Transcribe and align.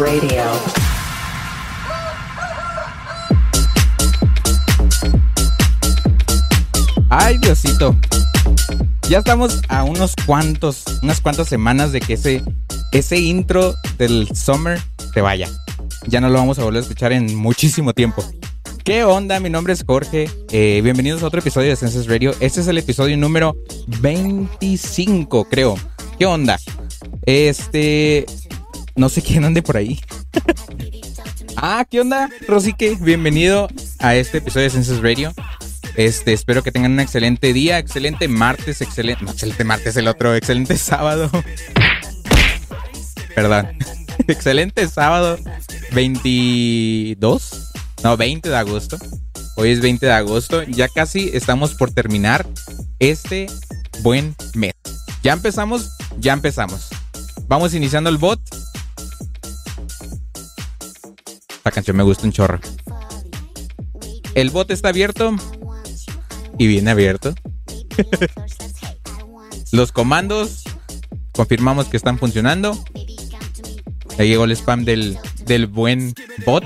Radio. 0.00 0.42
Ay, 7.10 7.36
Diosito. 7.36 7.94
Ya 9.10 9.18
estamos 9.18 9.60
a 9.68 9.84
unos 9.84 10.14
cuantos, 10.24 10.84
unas 11.02 11.20
cuantas 11.20 11.48
semanas 11.48 11.92
de 11.92 12.00
que 12.00 12.14
ese, 12.14 12.42
ese 12.92 13.18
intro 13.18 13.74
del 13.98 14.28
summer 14.34 14.80
se 15.12 15.20
vaya. 15.20 15.48
Ya 16.06 16.22
no 16.22 16.30
lo 16.30 16.38
vamos 16.38 16.58
a 16.58 16.64
volver 16.64 16.78
a 16.78 16.82
escuchar 16.82 17.12
en 17.12 17.34
muchísimo 17.36 17.92
tiempo. 17.92 18.24
¿Qué 18.84 19.04
onda? 19.04 19.38
Mi 19.38 19.50
nombre 19.50 19.74
es 19.74 19.84
Jorge. 19.86 20.30
Eh, 20.50 20.80
bienvenidos 20.82 21.22
a 21.22 21.26
otro 21.26 21.40
episodio 21.40 21.68
de 21.68 21.76
Census 21.76 22.06
Radio. 22.06 22.34
Este 22.40 22.62
es 22.62 22.68
el 22.68 22.78
episodio 22.78 23.18
número 23.18 23.54
25, 24.00 25.44
creo. 25.44 25.76
¿Qué 26.18 26.24
onda? 26.24 26.58
Este. 27.26 28.24
No 28.96 29.08
sé 29.08 29.22
quién 29.22 29.44
ande 29.44 29.62
por 29.62 29.76
ahí. 29.76 30.00
ah, 31.56 31.84
¿qué 31.88 32.00
onda, 32.00 32.28
Rosique? 32.46 32.96
Bienvenido 33.00 33.68
a 33.98 34.14
este 34.14 34.38
episodio 34.38 34.64
de 34.64 34.70
Census 34.70 35.00
Radio. 35.02 35.32
Este, 35.96 36.32
espero 36.32 36.62
que 36.62 36.72
tengan 36.72 36.92
un 36.92 37.00
excelente 37.00 37.52
día, 37.52 37.78
excelente 37.78 38.28
martes, 38.28 38.80
excelente. 38.80 39.24
No, 39.24 39.30
excelente 39.30 39.64
martes 39.64 39.96
el 39.96 40.08
otro, 40.08 40.34
excelente 40.34 40.76
sábado. 40.76 41.30
Perdón. 43.34 43.68
excelente 44.28 44.88
sábado 44.88 45.38
22. 45.92 47.72
No, 48.02 48.16
20 48.16 48.48
de 48.48 48.56
agosto. 48.56 48.98
Hoy 49.56 49.70
es 49.70 49.80
20 49.80 50.06
de 50.06 50.12
agosto. 50.12 50.62
Ya 50.64 50.88
casi 50.88 51.30
estamos 51.32 51.74
por 51.74 51.90
terminar 51.92 52.46
este 52.98 53.46
buen 54.02 54.34
mes. 54.54 54.72
Ya 55.22 55.32
empezamos, 55.32 55.90
ya 56.18 56.32
empezamos. 56.32 56.88
Vamos 57.46 57.74
iniciando 57.74 58.10
el 58.10 58.16
bot. 58.16 58.40
Esta 61.60 61.72
canción 61.72 61.94
me 61.94 62.02
gusta 62.02 62.24
un 62.24 62.32
chorro. 62.32 62.58
El 64.34 64.48
bot 64.48 64.70
está 64.70 64.88
abierto. 64.88 65.36
Y 66.56 66.66
viene 66.68 66.90
abierto. 66.90 67.34
Los 69.70 69.92
comandos. 69.92 70.64
Confirmamos 71.32 71.88
que 71.88 71.98
están 71.98 72.18
funcionando. 72.18 72.82
Ahí 74.18 74.28
llegó 74.28 74.44
el 74.44 74.52
spam 74.52 74.86
del, 74.86 75.18
del 75.44 75.66
buen 75.66 76.14
bot. 76.46 76.64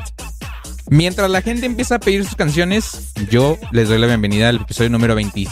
Mientras 0.91 1.29
la 1.29 1.43
gente 1.43 1.67
empieza 1.67 1.97
a 1.97 1.99
pedir 1.99 2.25
sus 2.25 2.37
canciones, 2.37 3.13
yo 3.29 3.59
les 3.73 3.89
doy 3.89 3.99
la 3.99 4.07
bienvenida 4.07 4.49
al 4.49 4.61
episodio 4.61 4.91
número 4.91 5.17
20. 5.17 5.49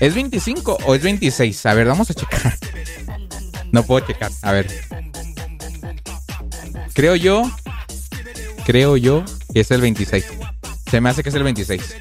¿Es 0.00 0.14
25 0.16 0.78
o 0.84 0.94
es 0.96 1.02
26? 1.04 1.64
A 1.66 1.74
ver, 1.74 1.86
vamos 1.86 2.10
a 2.10 2.14
checar. 2.14 2.58
No 3.70 3.84
puedo 3.84 4.04
checar. 4.04 4.32
A 4.42 4.50
ver. 4.50 4.68
Creo 6.92 7.14
yo. 7.14 7.48
Creo 8.64 8.96
yo 8.96 9.24
que 9.52 9.60
es 9.60 9.70
el 9.70 9.80
26. 9.80 10.24
Se 10.90 11.00
me 11.00 11.08
hace 11.08 11.22
que 11.22 11.28
es 11.28 11.34
el 11.34 11.42
26. 11.42 11.96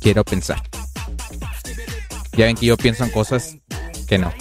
Quiero 0.00 0.24
pensar. 0.24 0.62
Ya 2.32 2.46
ven 2.46 2.56
que 2.56 2.66
yo 2.66 2.76
pienso 2.76 3.04
en 3.04 3.10
cosas 3.10 3.56
que 4.08 4.18
no. 4.18 4.32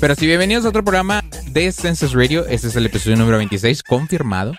Pero 0.00 0.14
sí, 0.14 0.26
bienvenidos 0.26 0.64
a 0.64 0.68
otro 0.68 0.84
programa 0.84 1.24
de 1.48 1.72
Census 1.72 2.12
Radio. 2.12 2.46
Este 2.46 2.68
es 2.68 2.76
el 2.76 2.86
episodio 2.86 3.16
número 3.16 3.38
26, 3.38 3.82
confirmado. 3.82 4.54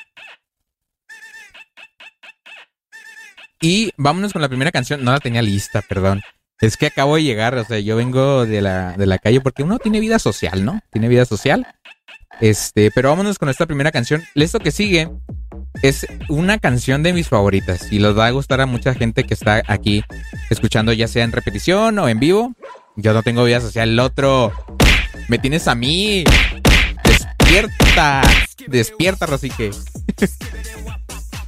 Y 3.62 3.92
vámonos 3.98 4.34
con 4.34 4.42
la 4.42 4.50
primera 4.50 4.72
canción. 4.72 5.04
No 5.04 5.12
la 5.12 5.20
tenía 5.20 5.42
lista, 5.42 5.82
perdón. 5.82 6.22
Es 6.60 6.76
que 6.76 6.88
acabo 6.88 7.16
de 7.16 7.24
llegar, 7.24 7.56
o 7.56 7.64
sea, 7.64 7.80
yo 7.80 7.96
vengo 7.96 8.46
de 8.46 8.62
la, 8.62 8.94
de 8.94 9.06
la 9.06 9.20
calle 9.20 9.42
porque 9.42 9.64
uno 9.64 9.78
tiene 9.78 10.00
vida 10.00 10.18
social, 10.18 10.66
¿no? 10.66 10.82
Tiene 10.92 11.08
vida 11.08 11.26
social. 11.26 11.68
Este, 12.42 12.92
pero 12.92 13.10
vámonos 13.10 13.38
con 13.38 13.50
esta 13.50 13.66
primera 13.66 13.92
canción. 13.92 14.24
Esto 14.36 14.60
que 14.60 14.72
sigue 14.72 15.10
es 15.82 16.08
una 16.30 16.58
canción 16.58 17.04
de 17.04 17.14
mis 17.14 17.28
favoritas 17.28 17.92
y 17.92 18.00
les 18.00 18.18
va 18.18 18.28
a 18.28 18.32
gustar 18.32 18.62
a 18.62 18.66
mucha 18.66 18.94
gente 18.94 19.24
que 19.24 19.34
está 19.34 19.62
aquí 19.68 20.04
escuchando, 20.50 20.94
ya 20.94 21.08
sea 21.08 21.24
en 21.24 21.32
repetición 21.32 21.98
o 22.00 22.10
en 22.10 22.20
vivo. 22.20 22.54
Yo 22.96 23.14
no 23.14 23.24
tengo 23.24 23.44
vida 23.44 23.62
social. 23.62 23.90
El 23.90 24.00
otro, 24.00 24.52
me 25.28 25.38
tienes 25.40 25.68
a 25.68 25.76
mí. 25.76 26.24
Despierta. 27.04 28.22
Despierta, 28.68 29.26
Rosique. 29.26 29.72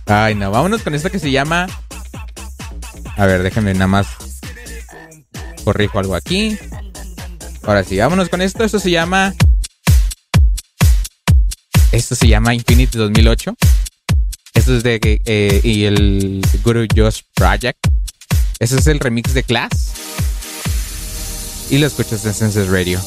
Ay, 0.06 0.36
no, 0.36 0.52
vámonos 0.52 0.82
con 0.82 0.96
esto 0.96 1.10
que 1.10 1.20
se 1.20 1.32
llama 1.32 1.68
a 3.20 3.26
ver, 3.26 3.44
déjenme 3.44 3.74
nada 3.74 3.88
más. 3.88 4.08
Corrijo 5.66 6.00
algo 6.00 6.16
aquí. 6.16 6.58
Ahora 7.64 7.84
sí, 7.84 7.98
vámonos 7.98 8.30
con 8.30 8.42
esto. 8.42 8.64
Esto 8.64 8.80
se 8.80 8.92
llama. 8.92 9.34
Esto 11.92 12.16
se 12.16 12.28
llama 12.28 12.54
Infinity 12.54 12.98
2008. 12.98 13.56
Esto 14.54 14.76
es 14.76 14.84
de. 14.84 15.00
Eh, 15.04 15.62
y 15.64 15.86
el 15.86 16.42
Guru 16.64 16.86
Josh 16.96 17.22
Project. 17.34 17.80
Ese 18.60 18.78
es 18.78 18.88
el 18.88 19.00
remix 19.00 19.34
de 19.34 19.44
Class. 19.44 19.94
Y 21.72 21.78
lo 21.78 21.88
escuchas 21.88 22.26
en 22.26 22.34
Senses 22.34 22.68
Radio. 22.68 23.00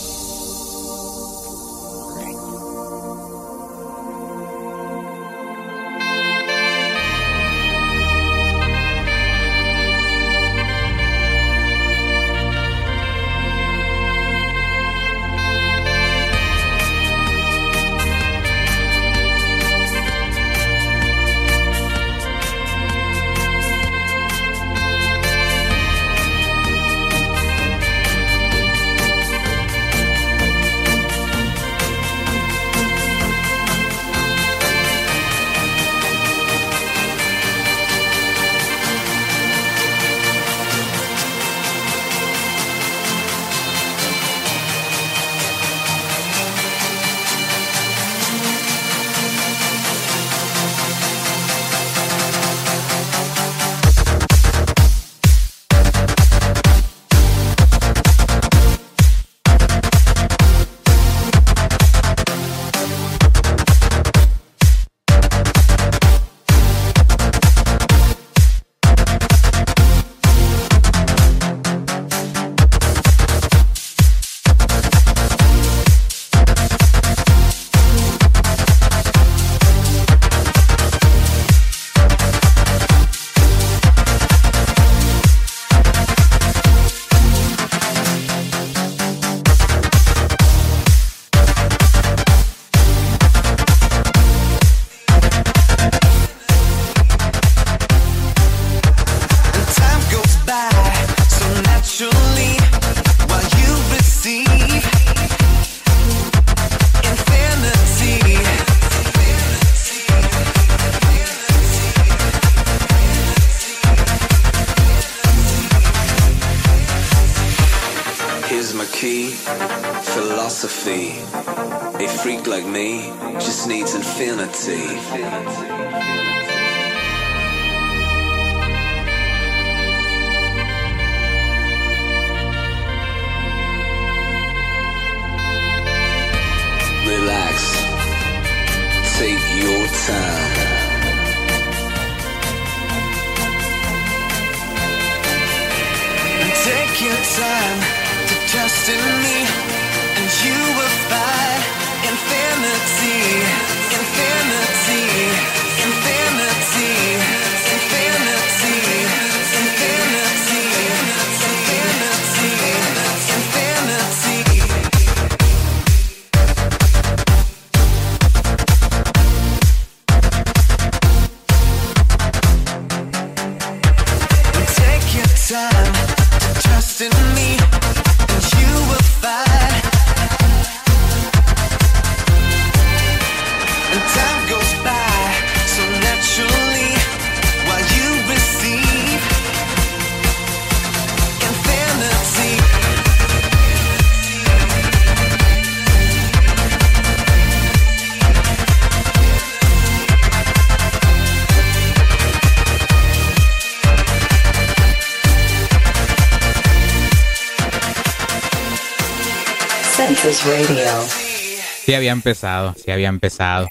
Sí 211.92 211.96
había 211.96 212.12
empezado, 212.12 212.74
sí 212.82 212.90
había 212.90 213.10
empezado. 213.10 213.68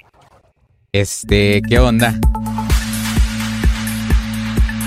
Este, 0.92 1.60
¿qué 1.68 1.80
onda? 1.80 2.20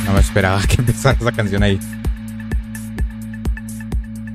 No 0.04 0.12
me 0.12 0.20
esperaba 0.20 0.62
que 0.62 0.76
empezara 0.78 1.19
esa 1.20 1.32
canción 1.32 1.64
ahí. 1.64 1.81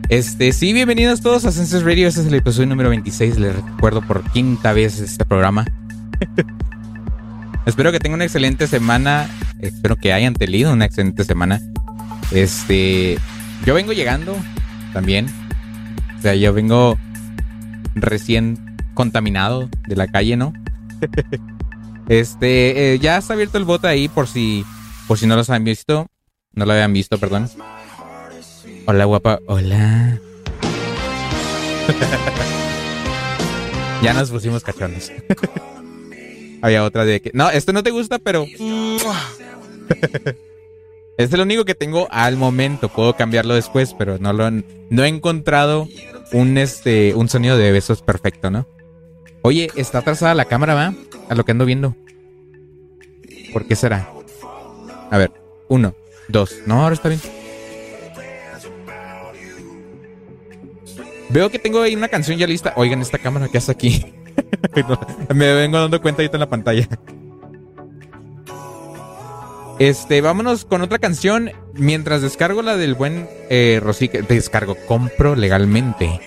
Este, 0.09 0.51
sí, 0.51 0.73
bienvenidos 0.73 1.21
todos 1.21 1.45
a 1.45 1.53
Senses 1.53 1.83
Radio. 1.83 2.09
Este 2.09 2.19
es 2.19 2.27
el 2.27 2.33
episodio 2.33 2.67
número 2.67 2.89
26. 2.89 3.39
Les 3.39 3.55
recuerdo 3.55 4.01
por 4.01 4.21
quinta 4.31 4.73
vez 4.73 4.99
este 4.99 5.23
programa. 5.23 5.63
Espero 7.65 7.93
que 7.93 7.99
tengan 7.99 8.17
una 8.17 8.25
excelente 8.25 8.67
semana. 8.67 9.29
Espero 9.61 9.95
que 9.95 10.11
hayan 10.11 10.33
tenido 10.33 10.73
una 10.73 10.83
excelente 10.83 11.23
semana. 11.23 11.61
Este, 12.31 13.17
yo 13.65 13.73
vengo 13.75 13.93
llegando 13.93 14.35
también. 14.91 15.27
O 16.17 16.21
sea, 16.21 16.35
yo 16.35 16.51
vengo 16.51 16.97
recién 17.95 18.68
contaminado 18.99 19.69
de 19.87 19.95
la 19.95 20.07
calle, 20.07 20.35
¿no? 20.35 20.51
este, 22.09 22.95
eh, 22.95 22.99
ya 22.99 23.17
está 23.17 23.33
abierto 23.33 23.57
el 23.57 23.63
bot 23.63 23.85
ahí 23.85 24.09
por 24.09 24.27
si, 24.27 24.65
por 25.07 25.17
si 25.17 25.25
no 25.25 25.37
los 25.37 25.49
han 25.49 25.63
visto. 25.63 26.07
No 26.51 26.65
lo 26.65 26.73
habían 26.73 26.91
visto, 26.91 27.17
perdón. 27.17 27.49
Hola, 28.85 29.05
guapa. 29.05 29.39
Hola. 29.47 30.19
ya 34.03 34.13
nos 34.13 34.31
pusimos 34.31 34.63
cachones. 34.63 35.13
Había 36.61 36.83
otra 36.83 37.05
de 37.05 37.21
que. 37.21 37.31
No, 37.33 37.49
esto 37.49 37.71
no 37.71 37.83
te 37.83 37.91
gusta, 37.91 38.19
pero. 38.19 38.43
este 38.43 40.35
es 41.17 41.31
lo 41.31 41.43
único 41.43 41.63
que 41.63 41.73
tengo 41.73 42.09
al 42.11 42.35
momento. 42.35 42.89
Puedo 42.89 43.15
cambiarlo 43.15 43.53
después, 43.53 43.95
pero 43.97 44.17
no 44.19 44.33
lo 44.33 44.51
no 44.51 45.05
he 45.05 45.07
encontrado 45.07 45.87
un 46.33 46.57
este 46.57 47.15
un 47.15 47.29
sonido 47.29 47.57
de 47.57 47.71
besos 47.71 48.01
perfecto, 48.01 48.51
¿no? 48.51 48.67
Oye, 49.41 49.69
está 49.75 49.99
atrasada 49.99 50.33
la 50.35 50.45
cámara, 50.45 50.73
¿va? 50.73 50.93
A 51.29 51.35
lo 51.35 51.45
que 51.45 51.51
ando 51.51 51.65
viendo. 51.65 51.95
¿Por 53.53 53.65
qué 53.65 53.75
será? 53.75 54.09
A 55.09 55.17
ver, 55.17 55.31
uno, 55.67 55.95
dos. 56.27 56.57
No, 56.65 56.83
ahora 56.83 56.93
está 56.93 57.09
bien. 57.09 57.21
Veo 61.29 61.49
que 61.49 61.59
tengo 61.59 61.81
ahí 61.81 61.95
una 61.95 62.07
canción 62.07 62.37
ya 62.37 62.47
lista. 62.47 62.73
Oigan, 62.75 63.01
esta 63.01 63.19
cámara 63.19 63.47
que 63.47 63.59
hace 63.59 63.71
aquí. 63.71 64.13
me 65.33 65.53
vengo 65.53 65.79
dando 65.79 66.01
cuenta 66.01 66.21
ahorita 66.21 66.37
en 66.37 66.41
la 66.41 66.49
pantalla. 66.49 66.87
Este, 69.77 70.19
vámonos 70.21 70.65
con 70.65 70.81
otra 70.81 70.99
canción. 70.99 71.51
Mientras 71.73 72.21
descargo 72.21 72.61
la 72.61 72.75
del 72.75 72.95
buen 72.95 73.29
eh, 73.49 73.79
Rosique. 73.81 74.23
Descargo, 74.23 74.75
compro 74.87 75.35
legalmente. 75.35 76.19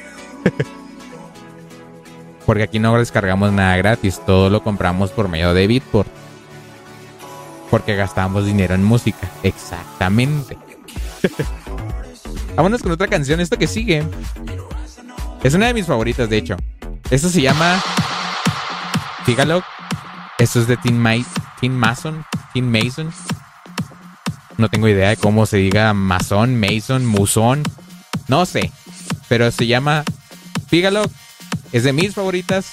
Porque 2.46 2.64
aquí 2.64 2.78
no 2.78 2.96
descargamos 2.98 3.52
nada 3.52 3.76
gratis, 3.76 4.20
todo 4.26 4.50
lo 4.50 4.62
compramos 4.62 5.10
por 5.10 5.28
medio 5.28 5.54
de 5.54 5.66
Bitport. 5.66 6.08
Porque 7.70 7.96
gastamos 7.96 8.44
dinero 8.44 8.74
en 8.74 8.84
música. 8.84 9.30
Exactamente. 9.42 10.58
Vámonos 12.56 12.82
con 12.82 12.92
otra 12.92 13.08
canción. 13.08 13.40
Esto 13.40 13.56
que 13.56 13.66
sigue 13.66 14.04
es 15.42 15.54
una 15.54 15.66
de 15.66 15.74
mis 15.74 15.86
favoritas, 15.86 16.28
de 16.28 16.36
hecho. 16.36 16.56
Esto 17.10 17.28
se 17.28 17.42
llama 17.42 17.82
Fígalo. 19.24 19.62
Esto 20.38 20.60
es 20.60 20.66
de 20.66 20.76
Teen, 20.76 20.98
Mason. 20.98 22.24
Teen 22.52 22.70
Mason. 22.70 23.12
No 24.56 24.68
tengo 24.68 24.86
idea 24.88 25.08
de 25.10 25.16
cómo 25.16 25.46
se 25.46 25.56
diga 25.56 25.94
Mason, 25.94 26.58
Mason, 26.58 27.06
Musón. 27.06 27.62
No 28.28 28.46
sé. 28.46 28.70
Pero 29.28 29.50
se 29.50 29.66
llama 29.66 30.04
Fígalo 30.68 31.04
es 31.72 31.84
de 31.84 31.92
mis 31.92 32.14
favoritas. 32.14 32.66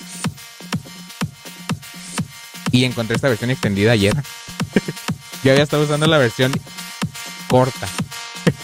Y 2.71 2.83
encontré 2.83 3.15
esta 3.15 3.29
versión 3.29 3.49
extendida 3.49 3.93
ayer. 3.93 4.13
Yo 5.43 5.51
había 5.51 5.63
estado 5.63 5.83
usando 5.83 6.05
la 6.05 6.17
versión 6.17 6.51
corta. 7.47 7.87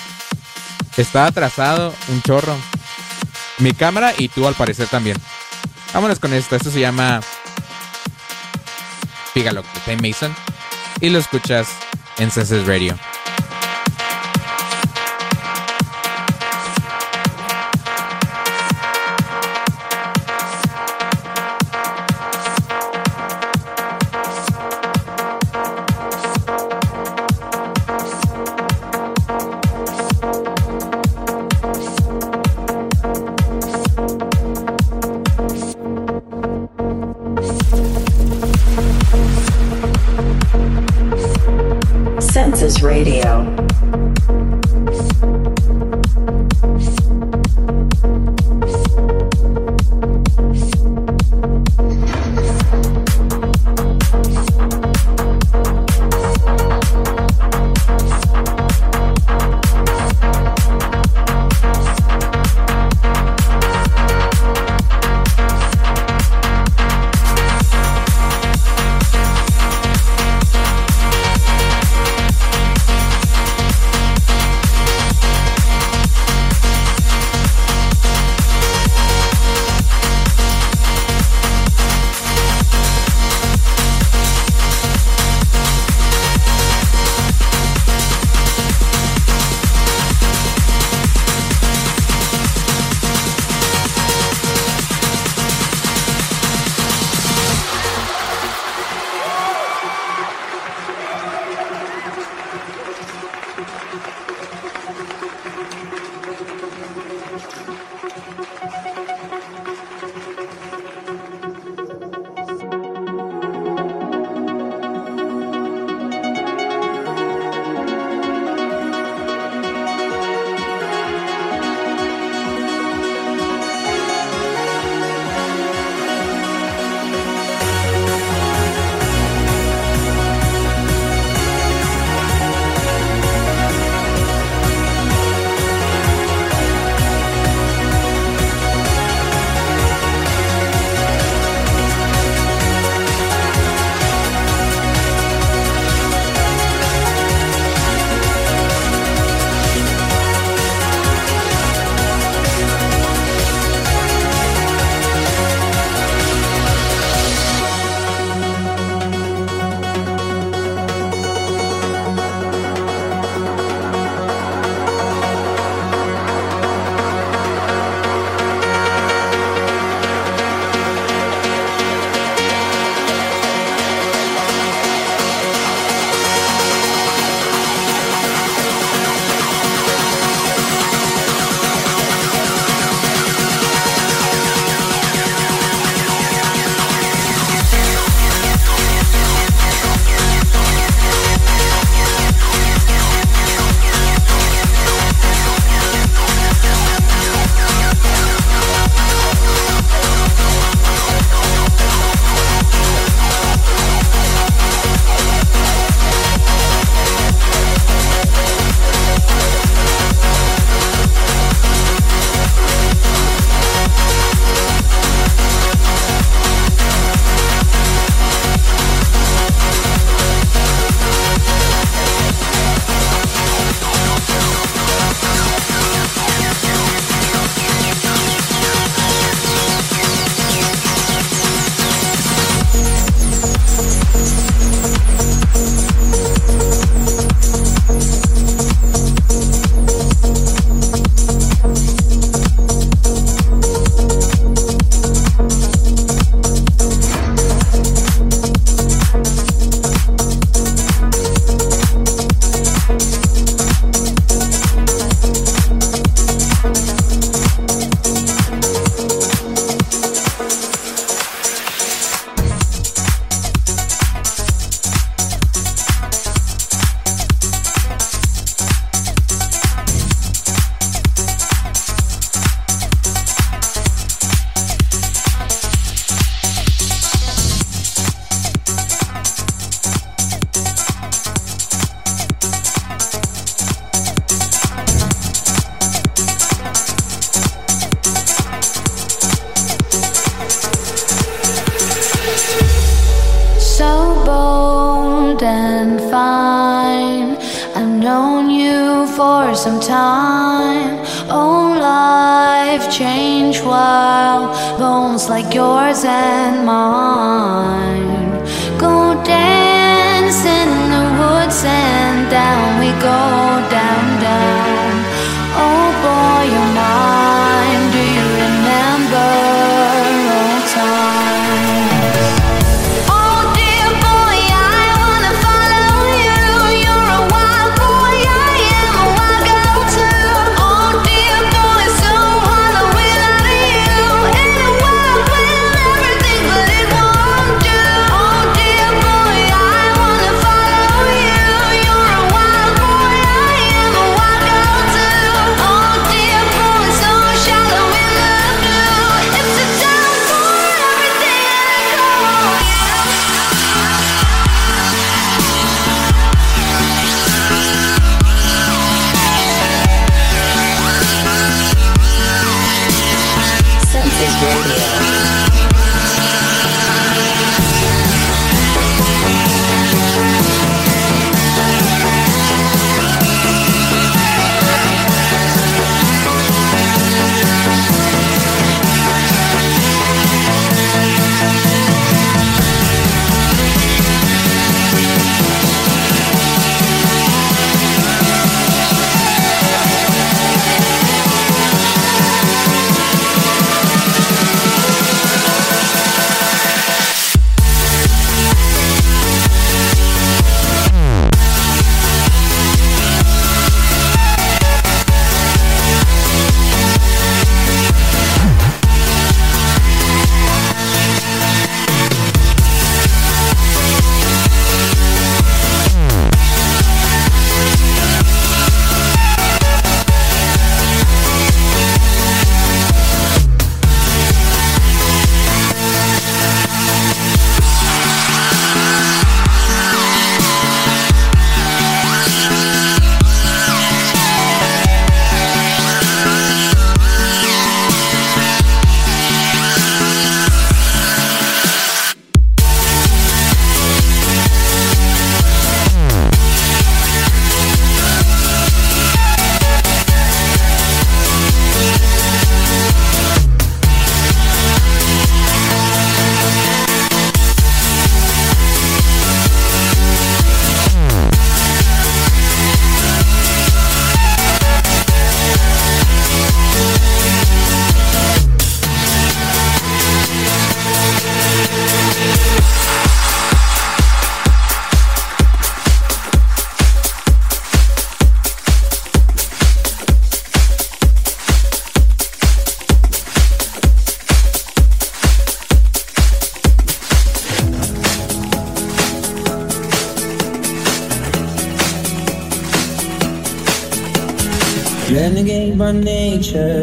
Está 0.98 1.26
atrasado 1.26 1.94
un 2.10 2.22
chorro. 2.22 2.56
Mi 3.58 3.74
cámara 3.74 4.14
y 4.18 4.28
tú 4.28 4.48
al 4.48 4.54
parecer 4.54 4.88
también. 4.88 5.18
Vámonos 5.94 6.20
con 6.20 6.34
esto. 6.34 6.56
Esto 6.56 6.70
se 6.70 6.82
llama 6.82 7.22
Fígalo 9.34 9.64
de 9.86 9.98
Mason. 9.98 10.36
Y 11.02 11.10
lo 11.10 11.20
escuchas 11.20 11.68
en 12.18 12.30
Senses 12.32 12.68
Radio. 12.68 12.98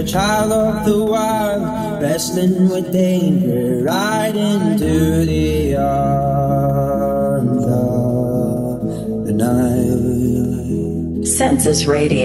child 0.04 0.52
of 0.52 0.84
the 0.84 1.04
wild, 1.04 2.02
wrestling 2.02 2.68
with 2.68 2.92
danger, 2.92 3.82
right 3.82 4.34
into 4.34 5.24
the 5.24 5.76
arms 5.76 7.64
of 7.64 9.26
the 9.26 9.32
night. 9.32 11.26
Census 11.26 11.86
Radio. 11.86 12.21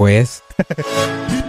después. 0.00 0.42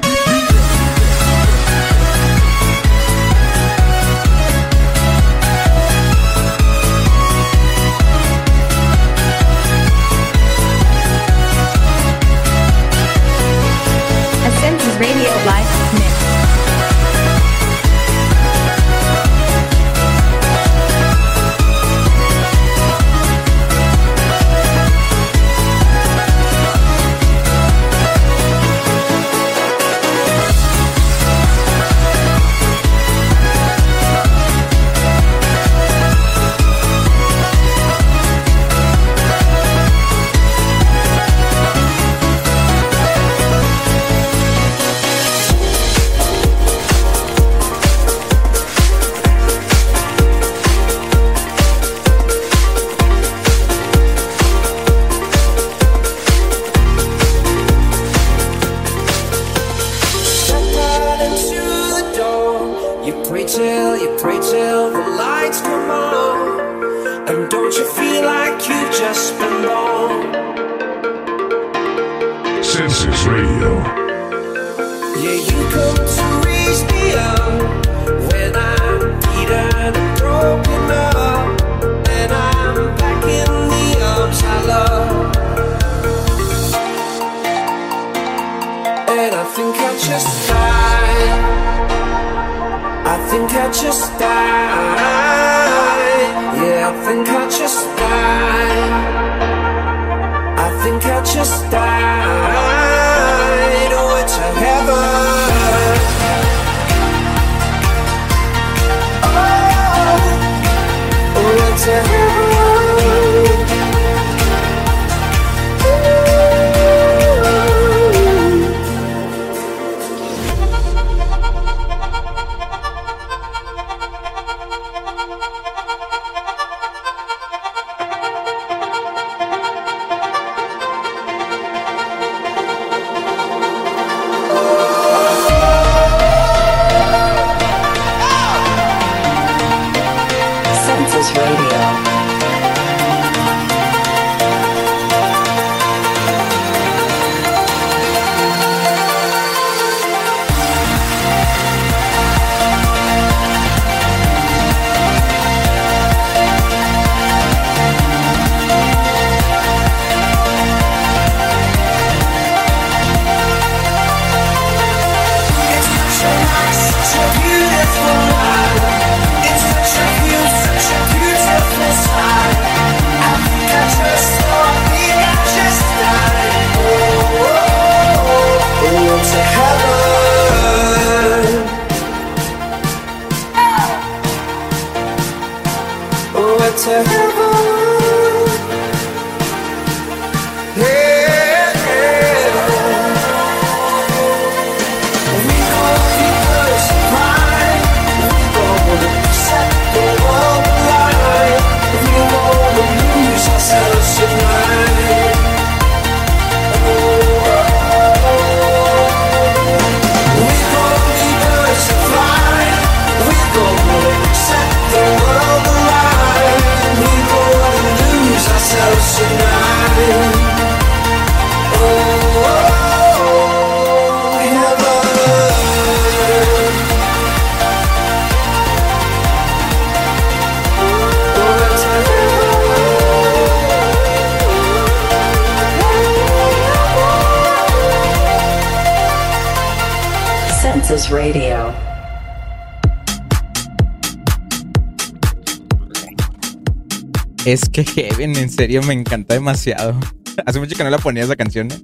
Es 247.46 247.68
que 247.70 247.84
Heaven, 247.84 248.36
en 248.36 248.50
serio, 248.50 248.84
me 248.84 248.94
encanta 248.94 249.34
demasiado. 249.34 250.00
Hace 250.46 250.60
mucho 250.60 250.76
que 250.76 250.84
no 250.84 250.90
la 250.90 251.00
ponía 251.00 251.24
esa 251.24 251.36
canción, 251.36 251.72
¿eh? 251.72 251.82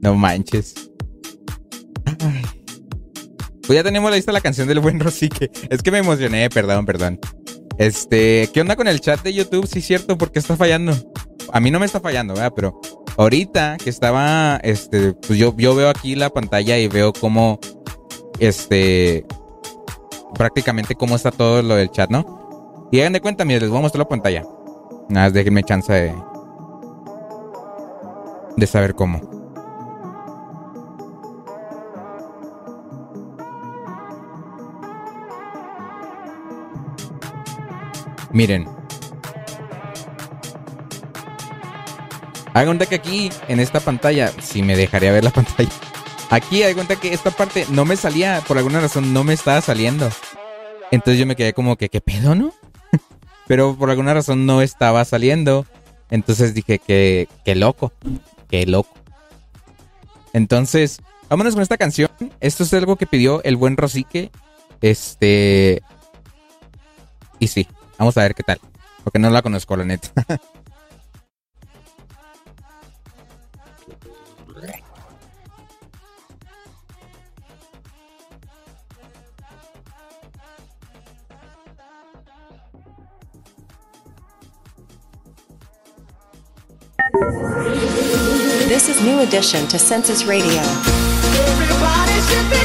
No 0.00 0.14
manches. 0.14 0.74
Pues 3.66 3.76
ya 3.76 3.82
tenemos 3.82 4.10
la 4.10 4.16
lista 4.16 4.30
la 4.30 4.40
canción 4.40 4.68
del 4.68 4.80
buen 4.80 5.00
Rosique. 5.00 5.50
Es 5.70 5.82
que 5.82 5.90
me 5.90 5.98
emocioné, 5.98 6.48
perdón, 6.50 6.86
perdón. 6.86 7.18
Este, 7.78 8.48
¿qué 8.52 8.60
onda 8.60 8.76
con 8.76 8.86
el 8.86 9.00
chat 9.00 9.22
de 9.22 9.32
YouTube? 9.32 9.66
Sí, 9.66 9.80
cierto, 9.80 10.16
porque 10.16 10.38
está 10.38 10.56
fallando. 10.56 10.94
A 11.52 11.60
mí 11.60 11.70
no 11.70 11.80
me 11.80 11.86
está 11.86 11.98
fallando, 11.98 12.34
¿verdad? 12.34 12.52
Pero 12.54 12.80
ahorita 13.16 13.78
que 13.82 13.90
estaba, 13.90 14.60
este, 14.62 15.14
pues 15.14 15.38
yo, 15.38 15.56
yo 15.56 15.74
veo 15.74 15.88
aquí 15.88 16.14
la 16.14 16.30
pantalla 16.30 16.78
y 16.78 16.86
veo 16.86 17.12
cómo, 17.12 17.58
este, 18.38 19.26
prácticamente 20.34 20.94
cómo 20.94 21.16
está 21.16 21.30
todo 21.30 21.62
lo 21.62 21.74
del 21.74 21.90
chat, 21.90 22.10
¿no? 22.10 22.88
Y 22.92 23.00
hagan 23.00 23.14
de 23.14 23.20
cuenta, 23.20 23.44
miren, 23.44 23.62
les 23.62 23.70
voy 23.70 23.78
a 23.78 23.82
mostrar 23.82 24.00
la 24.00 24.08
pantalla. 24.08 24.44
Nada, 25.08 25.30
déjenme 25.30 25.62
chance 25.62 25.92
de, 25.92 26.14
de 28.56 28.66
saber 28.66 28.94
cómo. 28.94 29.20
Miren. 38.34 38.66
Hagan 42.52 42.66
cuenta 42.66 42.86
que 42.86 42.96
aquí, 42.96 43.30
en 43.48 43.60
esta 43.60 43.80
pantalla, 43.80 44.32
si 44.42 44.62
me 44.62 44.76
dejaría 44.76 45.12
ver 45.12 45.24
la 45.24 45.30
pantalla. 45.32 45.70
Aquí, 46.30 46.62
hagan 46.62 46.74
cuenta 46.74 46.96
que 46.96 47.14
esta 47.14 47.30
parte 47.30 47.64
no 47.70 47.84
me 47.84 47.96
salía, 47.96 48.42
por 48.46 48.58
alguna 48.58 48.80
razón 48.80 49.12
no 49.12 49.22
me 49.22 49.34
estaba 49.34 49.60
saliendo. 49.60 50.10
Entonces 50.90 51.18
yo 51.18 51.26
me 51.26 51.36
quedé 51.36 51.52
como 51.52 51.76
que, 51.76 51.88
¿qué 51.88 52.00
pedo, 52.00 52.34
no? 52.34 52.52
Pero 53.46 53.76
por 53.76 53.90
alguna 53.90 54.14
razón 54.14 54.46
no 54.46 54.62
estaba 54.62 55.04
saliendo. 55.04 55.66
Entonces 56.10 56.54
dije 56.54 56.78
que, 56.78 57.28
qué 57.44 57.54
loco, 57.54 57.92
qué 58.48 58.66
loco. 58.66 58.94
Entonces, 60.32 61.00
vámonos 61.28 61.54
con 61.54 61.62
esta 61.62 61.76
canción. 61.76 62.10
Esto 62.40 62.64
es 62.64 62.74
algo 62.74 62.96
que 62.96 63.06
pidió 63.06 63.42
el 63.44 63.56
buen 63.56 63.76
Rosique. 63.76 64.30
Este. 64.80 65.82
Y 67.38 67.48
sí, 67.48 67.66
vamos 67.98 68.16
a 68.16 68.22
ver 68.22 68.34
qué 68.34 68.42
tal. 68.42 68.60
Porque 69.02 69.18
no 69.18 69.30
la 69.30 69.42
conozco, 69.42 69.76
la 69.76 69.84
neta. 69.84 70.10
This 87.14 88.88
is 88.88 89.00
new 89.00 89.20
addition 89.20 89.68
to 89.68 89.78
Census 89.78 90.24
Radio. 90.24 90.62
Everybody 90.62 92.20
should 92.22 92.64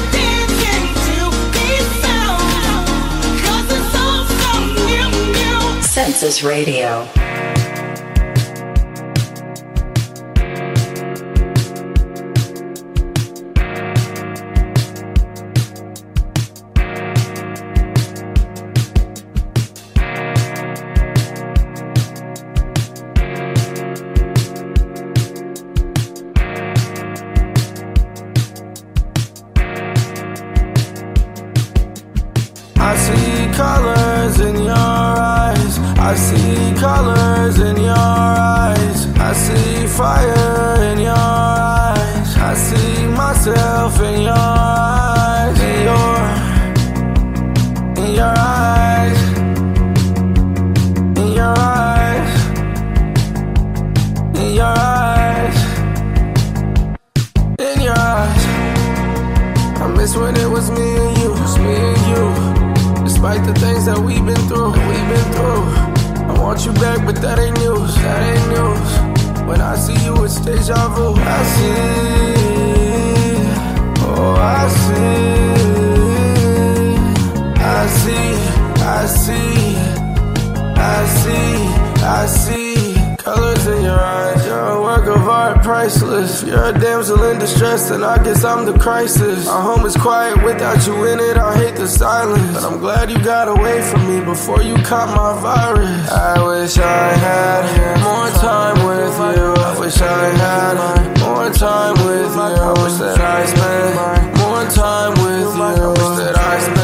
If 86.11 86.47
you're 86.47 86.65
a 86.65 86.73
damsel 86.73 87.23
in 87.25 87.37
distress, 87.37 87.91
and 87.91 88.03
I 88.03 88.21
guess 88.23 88.43
I'm 88.43 88.65
the 88.65 88.77
crisis. 88.79 89.47
Our 89.47 89.61
home 89.61 89.85
is 89.85 89.95
quiet 89.95 90.43
without 90.43 90.85
you 90.87 91.05
in 91.05 91.19
it, 91.19 91.37
I 91.37 91.55
hate 91.55 91.75
the 91.75 91.87
silence. 91.87 92.53
But 92.53 92.63
I'm 92.63 92.79
glad 92.79 93.11
you 93.11 93.23
got 93.23 93.47
away 93.47 93.81
from 93.81 94.07
me 94.07 94.25
before 94.25 94.63
you 94.63 94.75
caught 94.77 95.09
my 95.15 95.39
virus. 95.39 96.09
I 96.09 96.43
wish 96.43 96.77
I 96.79 97.13
had 97.13 98.01
more 98.01 98.29
time 98.41 98.77
with 98.87 99.37
you. 99.37 99.53
I 99.53 99.79
wish 99.79 100.01
I 100.01 100.29
had 100.43 101.19
more 101.19 101.49
time 101.51 101.93
with 102.05 102.33
you. 102.35 102.41
I 102.41 102.83
wish 102.83 102.97
that 102.97 103.19
I 103.19 103.45
spent 103.45 104.37
more 104.37 104.65
time 104.65 105.11
with 105.23 105.55
you. 105.55 105.61
I 105.61 105.87
wish 105.89 106.17
that 106.17 106.37
I 106.37 106.59
spent 106.59 106.78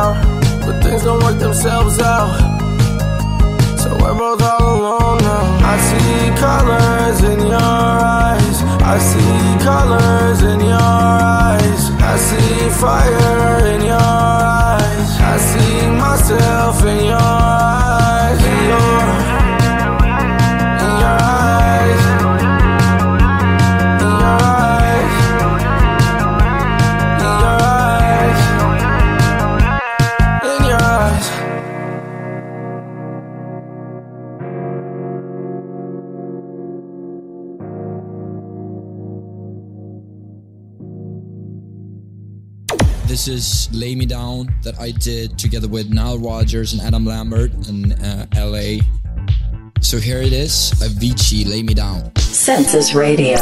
out, 0.00 0.16
but 0.64 0.82
things 0.82 1.02
don't 1.04 1.22
work 1.22 1.38
themselves 1.38 1.98
out. 2.00 2.32
So 3.82 3.88
we're 4.00 4.18
both 4.24 4.42
all 4.42 4.64
alone 4.76 5.18
now. 5.30 5.72
I 5.72 5.76
see 5.88 6.18
colors 6.46 7.18
in 7.32 7.40
your 7.52 7.66
eyes. 7.88 8.56
I 8.94 8.96
see 9.10 9.40
colors 9.70 10.40
in 10.52 10.60
your 10.70 10.82
eyes. 10.82 11.82
I 12.12 12.16
see 12.28 12.58
fire 12.82 13.66
in 13.74 13.80
your 13.92 14.06
eyes. 14.28 15.10
I 15.32 15.36
see 15.50 15.76
myself 16.04 16.84
in 16.92 17.04
your 17.10 17.22
eyes. 17.22 17.59
Lay 43.30 43.94
Me 43.94 44.06
Down 44.06 44.52
that 44.64 44.78
I 44.80 44.90
did 44.90 45.38
together 45.38 45.68
with 45.68 45.88
Nile 45.88 46.18
Rodgers 46.18 46.72
and 46.72 46.82
Adam 46.82 47.04
Lambert 47.04 47.52
in 47.68 47.92
uh, 47.92 48.26
LA. 48.34 48.82
So 49.80 49.98
here 49.98 50.20
it 50.20 50.32
is 50.32 50.72
Avicii, 50.82 51.48
Lay 51.48 51.62
Me 51.62 51.72
Down. 51.72 52.10
Census 52.16 52.92
Radio. 52.92 53.36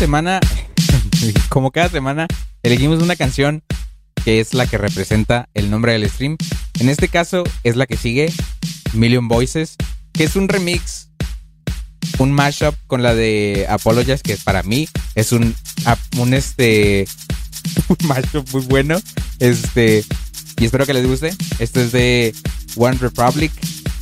Semana, 0.00 0.40
como 1.50 1.72
cada 1.72 1.90
semana, 1.90 2.26
elegimos 2.62 3.02
una 3.02 3.16
canción 3.16 3.62
que 4.24 4.40
es 4.40 4.54
la 4.54 4.66
que 4.66 4.78
representa 4.78 5.50
el 5.52 5.70
nombre 5.70 5.92
del 5.92 6.08
stream. 6.08 6.38
En 6.78 6.88
este 6.88 7.08
caso 7.08 7.44
es 7.64 7.76
la 7.76 7.84
que 7.84 7.98
sigue, 7.98 8.32
Million 8.94 9.28
Voices, 9.28 9.76
que 10.14 10.24
es 10.24 10.36
un 10.36 10.48
remix, 10.48 11.10
un 12.16 12.32
mashup 12.32 12.74
con 12.86 13.02
la 13.02 13.14
de 13.14 13.66
Apologize, 13.68 14.22
que 14.22 14.38
para 14.38 14.62
mí 14.62 14.88
es 15.16 15.32
un, 15.32 15.54
un 16.16 16.32
este, 16.32 17.06
mashup 18.04 18.50
muy 18.54 18.62
bueno. 18.62 18.98
Este, 19.38 20.02
y 20.58 20.64
espero 20.64 20.86
que 20.86 20.94
les 20.94 21.06
guste. 21.06 21.34
Este 21.58 21.84
es 21.84 21.92
de 21.92 22.34
One 22.74 22.96
Republic 23.02 23.52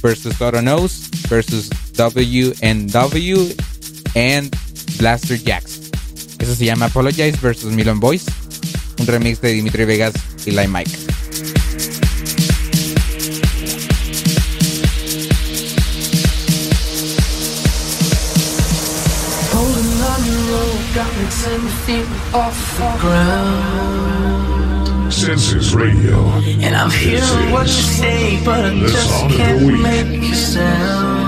versus 0.00 0.38
Toto 0.38 0.60
Knows 0.60 1.10
versus 1.28 1.68
WNW 1.96 3.52
and 4.14 4.56
Blaster 4.96 5.42
Jacks. 5.42 5.87
Eso 6.38 6.54
se 6.54 6.64
llama 6.64 6.86
Apologize 6.86 7.38
versus 7.40 7.72
Million 7.72 8.00
Boys. 8.00 8.24
Un 8.98 9.06
remix 9.06 9.40
de 9.40 9.52
Dimitri 9.52 9.84
Vegas 9.84 10.14
y 10.46 10.50
Lime 10.50 10.68
Mike. 10.68 10.90
Senses 25.10 25.74
Radio. 25.74 26.24
And 26.62 26.76
I'm 26.76 26.90
hearing 26.90 27.50
what 27.50 27.66
you 27.66 27.72
say, 27.72 28.42
but 28.44 28.64
I 28.64 28.74
just 28.78 29.36
can't 29.36 29.82
make 29.82 30.22
a 30.22 30.34
sound. 30.34 31.27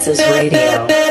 said 0.00 0.16
Senses 0.16 0.52
Radio. 0.52 1.07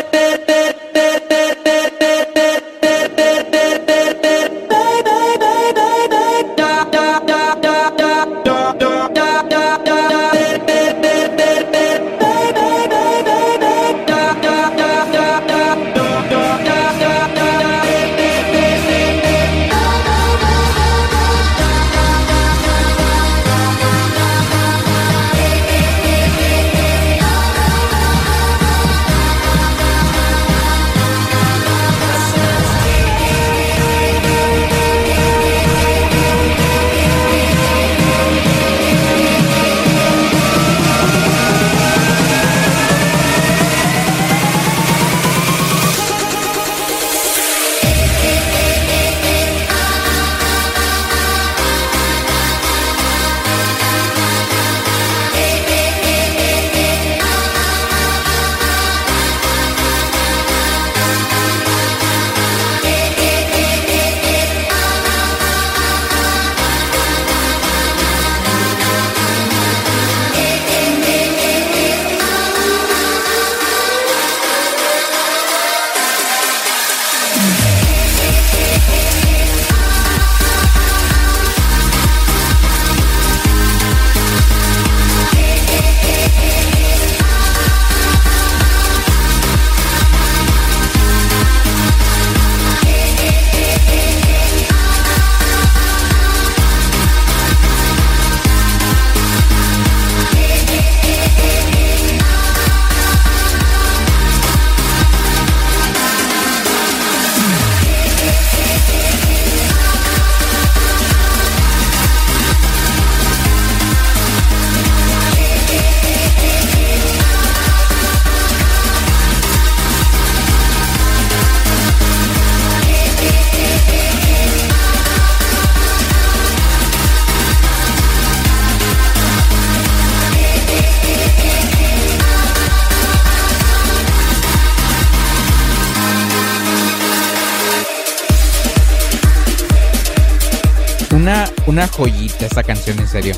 Una, 141.65 141.87
joyita 141.87 142.45
esta 142.45 142.63
canción, 142.63 142.99
en 142.99 143.07
serio. 143.07 143.35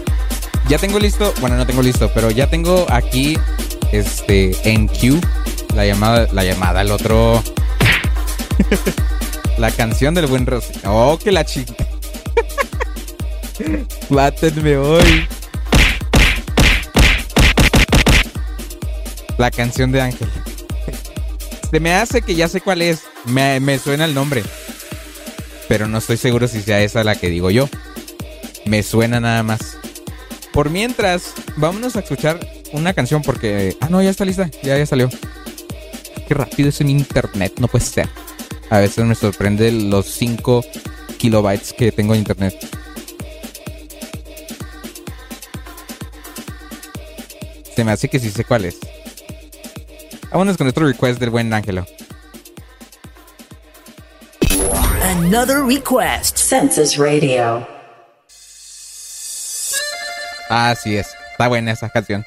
Ya 0.68 0.78
tengo 0.78 1.00
listo, 1.00 1.34
bueno, 1.42 1.58
no 1.58 1.66
tengo 1.66 1.82
listo, 1.82 2.12
pero 2.14 2.30
ya 2.30 2.48
tengo 2.48 2.86
aquí 2.90 3.38
este 3.92 4.56
en 4.70 4.88
Q 4.88 5.20
la 5.76 5.86
llamada, 5.86 6.28
la 6.32 6.44
llamada, 6.44 6.82
el 6.82 6.92
otro. 6.92 7.44
la 9.58 9.72
canción 9.72 10.14
del 10.14 10.28
buen 10.28 10.46
Rosy. 10.46 10.74
Oh, 10.86 11.18
que 11.22 11.32
la 11.32 11.46
chica. 11.46 11.74
Mátenme 14.10 14.78
hoy. 14.78 15.28
La 19.38 19.52
canción 19.52 19.92
de 19.92 20.02
Ángel. 20.02 20.30
Se 21.72 21.80
me 21.80 21.94
hace 21.94 22.22
que 22.22 22.36
ya 22.36 22.48
sé 22.48 22.62
cuál 22.62 22.82
es. 22.82 23.04
Me, 23.26 23.60
me 23.60 23.80
suena 23.80 24.06
el 24.06 24.14
nombre. 24.14 24.44
Pero 25.68 25.88
no 25.88 26.00
estoy 26.00 26.18
seguro 26.18 26.48
si 26.48 26.62
sea 26.62 26.82
esa 26.82 27.04
la 27.04 27.16
que 27.16 27.30
digo 27.30 27.52
yo. 27.52 27.70
Me 28.70 28.84
suena 28.84 29.20
nada 29.20 29.42
más. 29.42 29.80
Por 30.54 30.70
mientras, 30.70 31.34
vámonos 31.58 31.96
a 31.96 32.02
escuchar 32.02 32.40
una 32.72 32.94
canción 32.94 33.24
porque... 33.24 33.76
Ah, 33.82 33.88
no, 33.90 34.00
ya 34.00 34.12
está 34.12 34.26
lista. 34.26 34.48
Ya, 34.62 34.78
ya 34.78 34.86
salió. 34.86 35.10
Qué 36.28 36.36
rápido 36.36 36.70
es 36.70 36.80
en 36.80 36.92
internet. 36.92 37.54
No 37.60 37.68
puede 37.68 37.84
ser. 37.84 38.08
A 38.70 38.78
veces 38.78 39.04
me 39.06 39.16
sorprende 39.16 39.72
los 39.72 40.06
5 40.06 40.64
kilobytes 41.18 41.74
que 41.74 41.92
tengo 41.92 42.14
en 42.14 42.20
internet. 42.20 42.56
Se 47.76 47.84
me 47.84 47.92
hace 47.92 48.08
que 48.08 48.20
sí 48.20 48.30
sé 48.30 48.44
cuál 48.44 48.66
es. 48.66 48.78
Vámonos 50.30 50.58
con 50.58 50.68
otro 50.68 50.86
request 50.86 51.20
del 51.20 51.32
buen 51.32 51.52
Ángelo. 51.52 51.88
Another 55.02 55.64
request. 55.66 56.38
Senses 56.38 56.98
Radio. 56.98 57.79
Así 60.50 60.98
es. 60.98 61.16
Está 61.32 61.48
buena 61.48 61.72
esa 61.72 61.90
canción. 61.90 62.26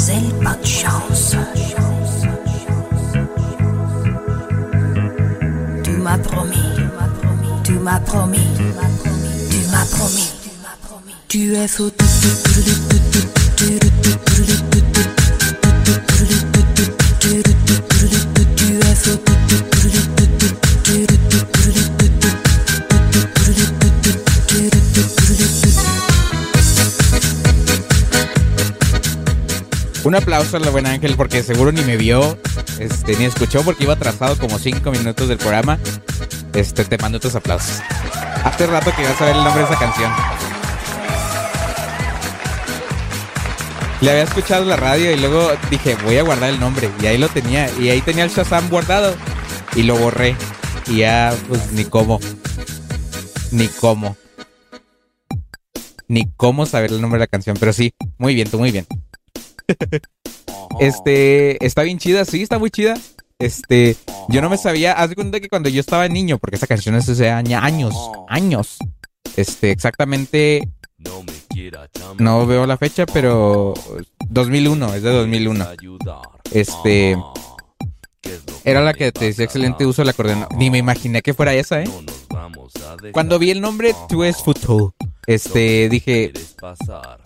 Mademoiselle 0.00 0.32
Pas 0.42 0.56
de 0.56 0.66
chance. 0.66 1.36
Tu 5.84 5.90
m'as 5.90 6.18
promis, 6.18 6.56
tu 7.62 7.72
m'as 7.72 8.00
promis, 8.00 8.38
tu 9.50 9.56
m'as 9.70 9.84
promis, 9.84 10.32
tu 11.28 11.54
es 11.54 11.68
fou. 11.68 11.90
Un 30.10 30.16
aplauso 30.16 30.56
a 30.56 30.60
la 30.60 30.70
buena 30.70 30.90
Ángel 30.90 31.14
porque 31.16 31.40
seguro 31.44 31.70
ni 31.70 31.82
me 31.82 31.96
vio, 31.96 32.36
este, 32.80 33.14
ni 33.14 33.26
escuchó 33.26 33.62
porque 33.62 33.84
iba 33.84 33.92
atrasado 33.92 34.36
como 34.36 34.58
cinco 34.58 34.90
minutos 34.90 35.28
del 35.28 35.38
programa. 35.38 35.78
Este, 36.52 36.84
te 36.84 36.98
mando 36.98 37.18
otros 37.18 37.36
aplausos. 37.36 37.80
Hace 38.42 38.66
rato 38.66 38.90
que 38.96 39.02
ibas 39.02 39.20
a 39.20 39.26
ver 39.26 39.36
el 39.36 39.44
nombre 39.44 39.62
de 39.62 39.68
esa 39.70 39.78
canción. 39.78 40.10
Le 44.00 44.10
había 44.10 44.24
escuchado 44.24 44.64
la 44.64 44.74
radio 44.74 45.12
y 45.12 45.16
luego 45.16 45.52
dije, 45.70 45.96
voy 46.04 46.18
a 46.18 46.24
guardar 46.24 46.50
el 46.50 46.58
nombre. 46.58 46.90
Y 47.00 47.06
ahí 47.06 47.16
lo 47.16 47.28
tenía. 47.28 47.70
Y 47.78 47.90
ahí 47.90 48.00
tenía 48.00 48.24
el 48.24 48.30
Shazam 48.30 48.68
guardado. 48.68 49.14
Y 49.76 49.84
lo 49.84 49.96
borré. 49.96 50.34
Y 50.88 50.96
ya, 50.96 51.32
pues 51.46 51.70
ni 51.70 51.84
cómo. 51.84 52.18
Ni 53.52 53.68
cómo. 53.68 54.16
Ni 56.08 56.32
cómo 56.36 56.66
saber 56.66 56.90
el 56.90 57.00
nombre 57.00 57.20
de 57.20 57.26
la 57.26 57.28
canción. 57.28 57.56
Pero 57.60 57.72
sí, 57.72 57.94
muy 58.18 58.34
bien, 58.34 58.50
tú 58.50 58.58
muy 58.58 58.72
bien. 58.72 58.88
Este, 60.78 61.64
está 61.64 61.82
bien 61.82 61.98
chida, 61.98 62.24
sí, 62.24 62.42
está 62.42 62.58
muy 62.58 62.70
chida. 62.70 62.94
Este, 63.38 63.96
yo 64.28 64.42
no 64.42 64.50
me 64.50 64.56
sabía, 64.56 64.92
haz 64.92 65.10
de 65.10 65.14
cuenta 65.14 65.40
que 65.40 65.48
cuando 65.48 65.68
yo 65.68 65.80
estaba 65.80 66.06
niño, 66.08 66.38
porque 66.38 66.56
esa 66.56 66.66
canción 66.66 66.94
es 66.94 67.08
hace 67.08 67.30
años, 67.30 67.54
años. 68.28 68.78
Este, 69.36 69.70
exactamente, 69.70 70.68
no 72.18 72.46
veo 72.46 72.66
la 72.66 72.76
fecha, 72.76 73.06
pero 73.06 73.74
2001, 74.28 74.94
es 74.94 75.02
de 75.02 75.10
2001. 75.10 75.66
Este, 76.52 77.16
era 78.64 78.82
la 78.82 78.94
que 78.94 79.12
te 79.12 79.26
decía 79.26 79.44
excelente 79.44 79.86
uso 79.86 80.02
del 80.02 80.10
acordeón. 80.10 80.46
Ni 80.56 80.70
me 80.70 80.78
imaginé 80.78 81.22
que 81.22 81.34
fuera 81.34 81.54
esa, 81.54 81.82
¿eh? 81.82 81.90
Cuando 83.12 83.38
vi 83.38 83.50
el 83.50 83.60
nombre 83.60 83.94
Two 84.08 84.24
es 84.24 84.36
Futu, 84.38 84.92
este, 85.26 85.88
dije, 85.88 86.32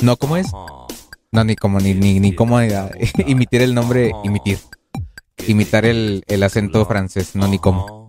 no, 0.00 0.16
¿cómo 0.16 0.36
es? 0.36 0.46
No, 1.34 1.42
ni 1.42 1.56
como, 1.56 1.80
ni, 1.80 1.94
ni, 1.94 2.20
ni 2.20 2.32
cómo 2.32 2.60
imitar 3.26 3.60
el 3.60 3.74
nombre, 3.74 4.12
imitar. 4.22 4.56
Imitar 5.48 5.84
el, 5.84 6.22
el 6.28 6.42
acento 6.44 6.86
francés, 6.86 7.34
no, 7.34 7.48
ni 7.48 7.58
cómo. 7.58 8.06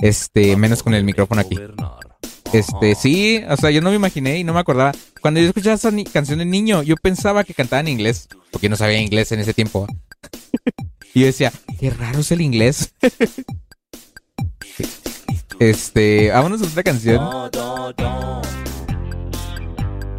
Este, 0.00 0.56
menos 0.56 0.84
con 0.84 0.94
el 0.94 1.02
micrófono 1.02 1.40
aquí. 1.40 1.58
Este, 2.52 2.94
sí, 2.94 3.42
o 3.48 3.56
sea, 3.56 3.70
yo 3.70 3.80
no 3.80 3.90
me 3.90 3.96
imaginé 3.96 4.38
y 4.38 4.44
no 4.44 4.54
me 4.54 4.60
acordaba. 4.60 4.92
Cuando 5.20 5.40
yo 5.40 5.48
escuchaba 5.48 5.74
esa 5.74 5.90
ni- 5.90 6.04
canción 6.04 6.38
de 6.38 6.44
niño, 6.44 6.84
yo 6.84 6.94
pensaba 6.94 7.42
que 7.42 7.52
cantaba 7.52 7.80
en 7.80 7.88
inglés, 7.88 8.28
porque 8.52 8.68
no 8.68 8.76
sabía 8.76 9.00
inglés 9.00 9.32
en 9.32 9.40
ese 9.40 9.54
tiempo. 9.54 9.88
y 11.14 11.20
yo 11.20 11.26
decía, 11.26 11.52
qué 11.80 11.90
raro 11.90 12.20
es 12.20 12.30
el 12.30 12.42
inglés. 12.42 12.94
este, 15.58 16.30
vámonos 16.30 16.62
a 16.62 16.66
otra 16.66 16.84
canción. 16.84 17.28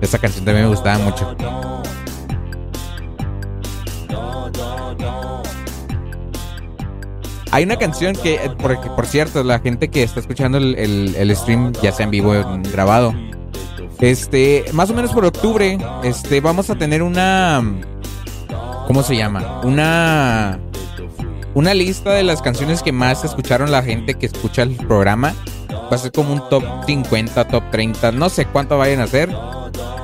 Esa 0.02 0.20
canción 0.20 0.44
también 0.44 0.66
me 0.66 0.76
gustaba 0.76 1.00
mucho. 1.00 1.38
Hay 7.52 7.64
una 7.64 7.78
canción 7.78 8.16
que, 8.16 8.36
eh, 8.36 8.50
por, 8.60 8.80
por 8.96 9.06
cierto, 9.08 9.44
la 9.44 9.60
gente 9.60 9.90
que 9.90 10.04
está 10.04 10.20
escuchando 10.20 10.60
el, 10.60 11.36
stream, 11.36 11.74
ya 11.82 11.92
sea 11.92 12.04
en 12.04 12.12
vivo 12.12 12.32
o 12.32 12.60
grabado, 12.72 13.14
este, 14.00 14.66
más 14.74 14.90
o 14.92 14.94
menos 14.94 15.12
por 15.12 15.26
octubre, 15.26 15.78
este, 16.04 16.42
vamos 16.42 16.70
a 16.70 16.76
tener 16.76 17.02
una, 17.02 17.64
¿cómo 18.88 19.02
se 19.02 19.18
llama? 19.18 19.62
Una, 19.64 20.60
una 21.56 21.74
lista 21.74 22.12
de 22.12 22.24
las 22.24 22.42
canciones 22.42 22.84
que 22.84 22.92
más 22.92 23.24
escucharon 23.26 23.72
la 23.72 23.82
gente 23.82 24.14
que 24.14 24.28
escucha 24.28 24.62
el 24.62 24.76
programa. 24.76 25.34
Va 25.92 25.96
a 25.96 25.98
ser 25.98 26.12
como 26.12 26.34
un 26.34 26.48
top 26.50 26.64
50, 26.86 27.48
top 27.48 27.64
30. 27.72 28.12
No 28.12 28.30
sé 28.30 28.46
cuánto 28.46 28.78
vayan 28.78 29.00
a 29.00 29.04
hacer. 29.04 29.30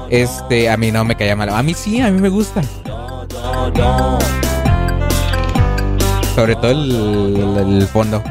Este, 0.09 0.67
a 0.69 0.77
mí 0.77 0.91
no 0.91 1.05
me 1.05 1.15
caía 1.15 1.35
mal. 1.35 1.49
A 1.49 1.61
mí 1.61 1.75
sí, 1.75 2.01
a 2.01 2.09
mí 2.09 2.19
me 2.19 2.29
gusta. 2.29 2.61
Sobre 6.35 6.55
todo 6.55 6.71
el, 6.71 7.87
fondo. 7.87 8.21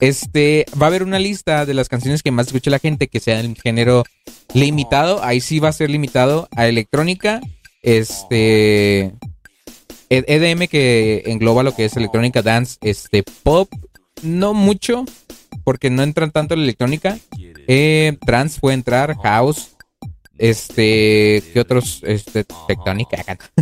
Este, 0.00 0.66
va 0.80 0.86
a 0.86 0.88
haber 0.88 1.04
una 1.04 1.20
lista 1.20 1.64
de 1.64 1.74
las 1.74 1.88
canciones 1.88 2.22
que 2.22 2.32
más 2.32 2.48
escucha 2.48 2.70
la 2.70 2.80
gente 2.80 3.06
que 3.06 3.20
sea 3.20 3.38
en 3.40 3.54
género 3.54 4.02
limitado. 4.54 5.22
Ahí 5.22 5.40
sí 5.40 5.60
va 5.60 5.68
a 5.68 5.72
ser 5.72 5.90
limitado 5.90 6.48
a 6.56 6.66
electrónica. 6.66 7.40
Este. 7.82 9.12
EDM 10.10 10.66
que 10.66 11.22
engloba 11.26 11.62
lo 11.62 11.74
que 11.74 11.84
es 11.84 11.96
electrónica, 11.96 12.42
dance, 12.42 12.78
este, 12.82 13.22
pop. 13.42 13.70
No 14.22 14.54
mucho, 14.54 15.04
porque 15.64 15.90
no 15.90 16.02
entran 16.02 16.32
tanto 16.32 16.54
en 16.54 16.60
la 16.60 16.64
electrónica. 16.64 17.18
Eh, 17.68 18.18
trance 18.26 18.58
puede 18.60 18.74
entrar, 18.74 19.16
house. 19.22 19.71
Este, 20.42 21.40
¿qué 21.52 21.60
otros? 21.60 22.00
Este, 22.02 22.44
tectónica. 22.66 23.16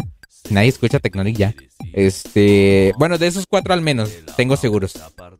Nadie 0.51 0.70
escucha 0.70 0.99
Tecnonic 0.99 1.37
ya. 1.37 1.55
Este, 1.93 2.95
bueno, 2.99 3.18
de 3.18 3.26
esos 3.26 3.45
cuatro 3.47 3.74
al 3.74 3.83
menos, 3.83 4.11
tengo 4.35 4.57
seguros. 4.57 4.95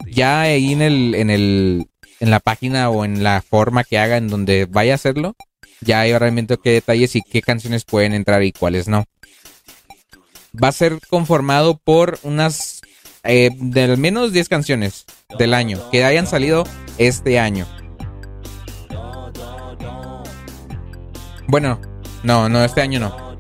Ya 0.07 0.43
ahí 0.43 0.74
en 0.74 0.82
el, 0.82 1.14
en 1.14 1.30
el, 1.30 1.86
en 2.20 2.30
la 2.30 2.41
página 2.41 2.91
o 2.91 3.07
en 3.07 3.22
la 3.22 3.41
forma 3.41 3.84
que 3.84 3.99
haga 3.99 4.18
en 4.18 4.28
donde 4.28 4.66
vaya 4.66 4.93
a 4.93 4.97
hacerlo, 4.97 5.34
ya 5.80 6.01
hay 6.01 6.12
realmente 6.16 6.59
qué 6.62 6.72
detalles 6.72 7.16
y 7.16 7.22
qué 7.22 7.41
canciones 7.41 7.86
pueden 7.86 8.12
entrar 8.12 8.43
y 8.43 8.53
cuáles 8.53 8.86
no. 8.86 9.07
Va 10.62 10.68
a 10.68 10.72
ser 10.72 10.99
conformado 11.09 11.78
por 11.78 12.18
unas, 12.22 12.82
eh, 13.24 13.49
de 13.55 13.84
al 13.84 13.97
menos 13.97 14.34
10 14.34 14.47
canciones 14.51 15.07
del 15.38 15.55
año 15.55 15.80
que 15.91 16.05
hayan 16.05 16.26
salido 16.26 16.64
este 16.99 17.38
año. 17.38 17.66
Bueno, 21.51 21.80
no, 22.22 22.48
no, 22.48 22.64
este 22.64 22.80
año 22.80 23.01
no 23.01 23.30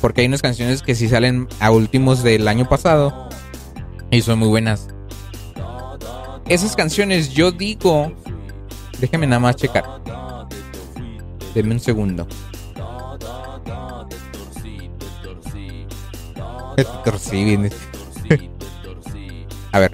porque 0.00 0.20
hay 0.20 0.28
unas 0.28 0.42
canciones 0.42 0.82
que 0.82 0.94
sí 0.94 1.08
salen 1.08 1.48
a 1.58 1.70
últimos 1.70 2.22
del 2.22 2.46
año 2.48 2.68
pasado 2.68 3.28
y 4.10 4.22
son 4.22 4.38
muy 4.38 4.48
buenas. 4.48 4.88
Esas 6.48 6.76
canciones 6.76 7.30
yo 7.30 7.50
digo, 7.50 8.12
déjeme 9.00 9.26
nada 9.26 9.40
más 9.40 9.56
checar. 9.56 9.84
Deme 11.54 11.72
un 11.72 11.80
segundo. 11.80 12.28
a 19.72 19.78
ver. 19.78 19.92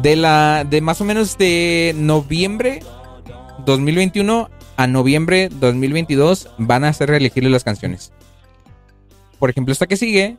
De 0.00 0.14
la 0.14 0.64
de 0.68 0.80
más 0.80 1.00
o 1.00 1.04
menos 1.04 1.36
de 1.38 1.92
noviembre 1.96 2.84
2021 3.64 4.48
a 4.76 4.86
noviembre 4.86 5.48
2022 5.48 6.50
van 6.58 6.84
a 6.84 6.92
ser 6.92 7.08
reelegibles 7.08 7.52
las 7.52 7.64
canciones. 7.64 8.12
Por 9.38 9.50
ejemplo, 9.50 9.72
esta 9.72 9.86
que 9.86 9.96
sigue. 9.96 10.36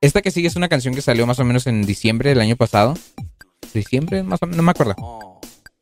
Esta 0.00 0.22
que 0.22 0.30
sigue 0.30 0.48
es 0.48 0.56
una 0.56 0.68
canción 0.68 0.94
que 0.94 1.02
salió 1.02 1.26
más 1.26 1.38
o 1.40 1.44
menos 1.44 1.66
en 1.66 1.84
diciembre 1.84 2.30
del 2.30 2.40
año 2.40 2.56
pasado. 2.56 2.94
Diciembre, 3.74 4.22
más 4.22 4.40
o 4.42 4.46
menos, 4.46 4.56
no 4.56 4.62
me 4.62 4.70
acuerdo. 4.70 4.94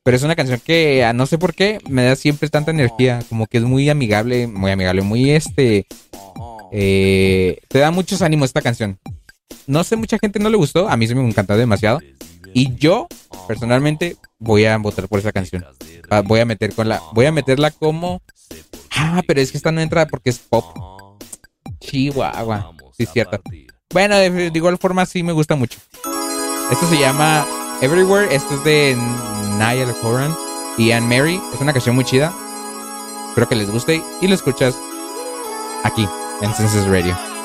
Pero 0.03 0.17
es 0.17 0.23
una 0.23 0.37
canción 0.37 0.61
que 0.65 1.05
a 1.05 1.13
no 1.13 1.27
sé 1.27 1.37
por 1.37 1.55
qué 1.55 1.81
me 1.89 2.05
da 2.05 2.17
siempre 2.17 2.49
tanta 2.49 2.71
energía. 2.71 3.23
Como 3.29 3.47
que 3.47 3.59
es 3.59 3.65
muy 3.65 3.91
amigable, 3.91 4.47
muy 4.47 4.71
amigable, 4.71 5.03
muy 5.03 5.31
este. 5.31 5.87
eh, 6.73 7.59
te 7.69 7.79
da 7.79 7.91
muchos 7.91 8.23
ánimos 8.23 8.51
esta 8.51 8.63
canción. 8.63 8.99
No 9.67 9.83
sé, 9.85 9.97
mucha 9.97 10.19
gente 10.19 10.39
no 10.39 10.49
le 10.49 10.57
gustó. 10.57 10.89
A 10.89 10.97
mí 10.97 11.07
se 11.07 11.15
me 11.15 11.27
encantó 11.27 11.57
demasiado. 11.57 12.01
Y 12.55 12.75
yo, 12.77 13.09
personalmente, 13.49 14.17
voy 14.39 14.65
a 14.65 14.77
votar 14.79 15.09
por 15.09 15.19
esa 15.19 15.33
canción. 15.33 15.65
Ah, 16.11 16.23
Voy 16.23 16.41
a 16.41 16.45
meter 16.45 16.75
con 16.75 16.89
la. 16.89 17.01
Voy 17.13 17.27
a 17.27 17.33
meterla 17.33 17.71
como. 17.71 18.23
Ah, 18.95 19.23
pero 19.27 19.41
es 19.41 19.51
que 19.51 19.57
esta 19.57 19.73
no 19.73 19.81
entra 19.81 20.07
porque 20.07 20.31
es 20.31 20.39
pop. 20.39 20.65
Chihuahua. 21.81 22.73
Sí, 22.97 23.05
es 23.05 23.13
cierto. 23.13 23.41
Bueno, 23.93 24.17
de, 24.17 24.51
igual 24.55 24.79
forma 24.79 25.07
sí 25.07 25.23
me 25.23 25.33
gusta 25.33 25.55
mucho. 25.57 25.79
Esto 26.71 26.89
se 26.89 26.99
llama 26.99 27.47
Everywhere. 27.81 28.35
Esto 28.35 28.55
es 28.55 28.65
de 28.65 28.97
Niall 29.59 29.95
Horan 30.03 30.35
y 30.79 30.91
Anne 30.93 31.19
Mary. 31.19 31.41
Es 31.55 31.61
una 31.61 31.73
canción 31.73 31.95
muy 31.95 32.05
chida. 32.05 32.33
Espero 33.29 33.49
que 33.49 33.57
les 33.57 33.71
guste 33.71 34.03
y 34.21 34.29
lo 34.29 34.35
escuchas 34.35 34.77
aquí 35.85 36.09
en 36.41 36.55
Senses 36.55 36.87
Radio. 36.87 37.36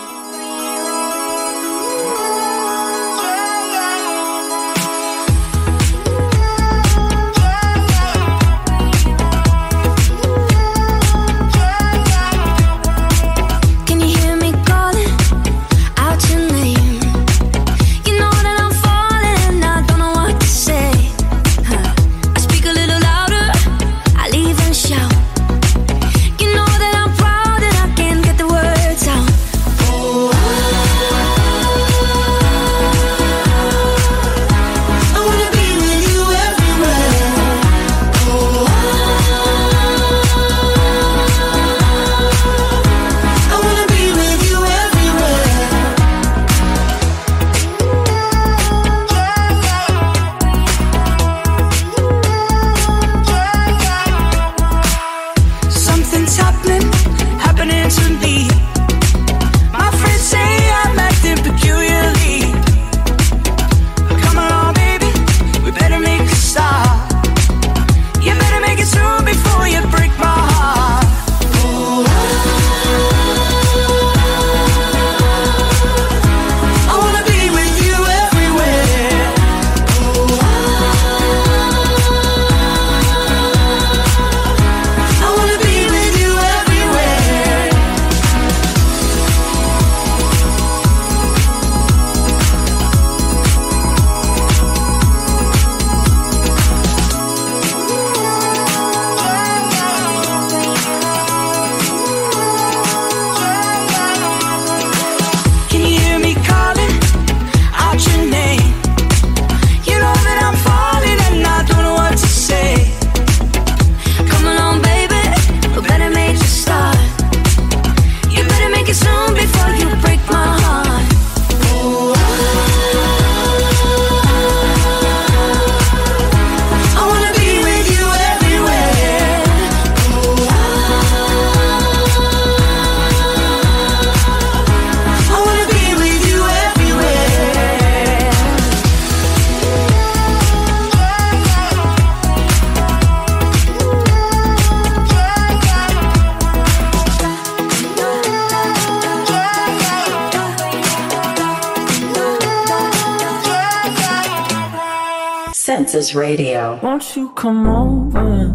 Radio. 156.15 156.79
Won't 156.81 157.15
you 157.15 157.29
come 157.33 157.67
over? 157.67 158.51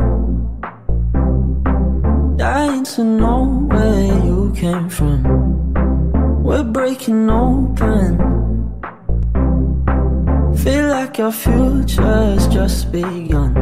Dying 2.37 2.85
to 2.85 3.05
know 3.05 3.67
where 3.71 4.25
you 4.25 4.53
came 4.57 4.89
from. 4.89 5.23
We're 6.43 6.65
breaking 6.65 7.31
open. 7.31 8.19
Feel 10.57 10.89
like 10.89 11.19
our 11.21 11.33
future's 11.33 12.47
just 12.49 12.93
begun. 12.93 13.57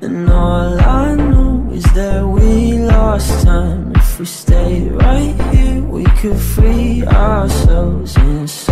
And 0.00 0.30
all 0.30 0.80
I 0.80 1.14
know 1.14 1.68
is 1.72 1.84
that 1.94 2.26
we 2.26 2.78
lost 2.78 3.44
time. 3.44 3.92
If 3.96 4.18
we 4.20 4.26
stay 4.26 4.88
right 4.88 5.34
here, 5.52 5.82
we 5.82 6.04
could 6.18 6.38
free 6.38 7.04
ourselves 7.04 8.16
inside. 8.16 8.65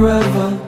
Forever. 0.00 0.59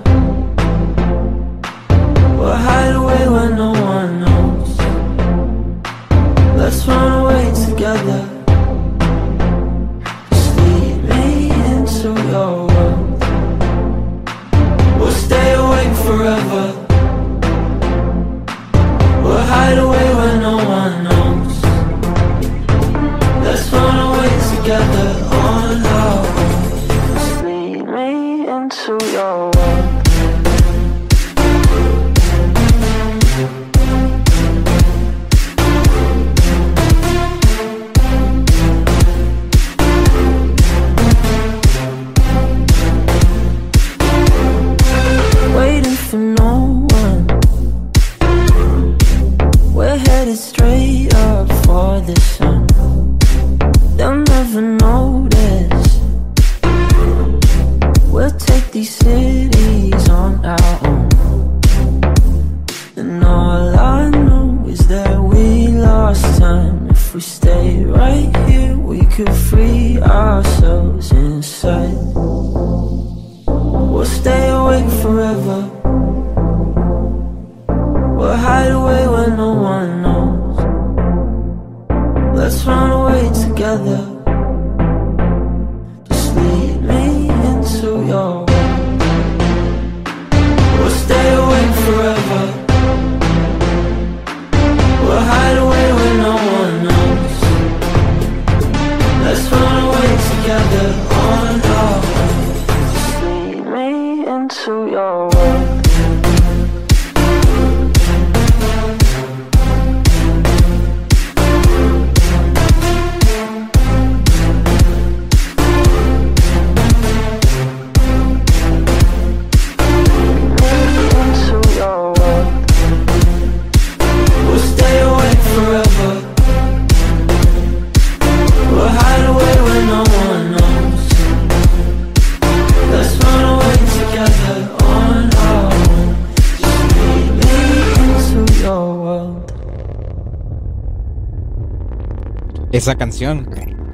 Esa 142.82 142.96
canción, 142.96 143.48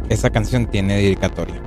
esa 0.09 0.31
canción 0.31 0.65
tiene 0.65 0.97
dedicatoria. 0.97 1.61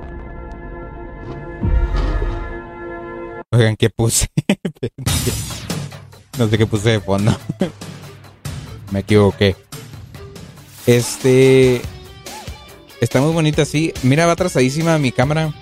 Oigan, 3.52 3.76
¿qué 3.76 3.90
puse? 3.90 4.26
no 6.38 6.48
sé 6.48 6.58
qué 6.58 6.66
puse 6.66 6.90
de 6.90 7.00
fondo. 7.00 7.32
Me 8.90 8.98
equivoqué. 8.98 9.54
Este. 10.84 11.80
Está 13.00 13.20
muy 13.20 13.32
bonita, 13.32 13.64
sí. 13.66 13.94
Mira, 14.02 14.26
va 14.26 14.32
atrasadísima 14.32 14.98
mi 14.98 15.12
cámara. 15.12 15.54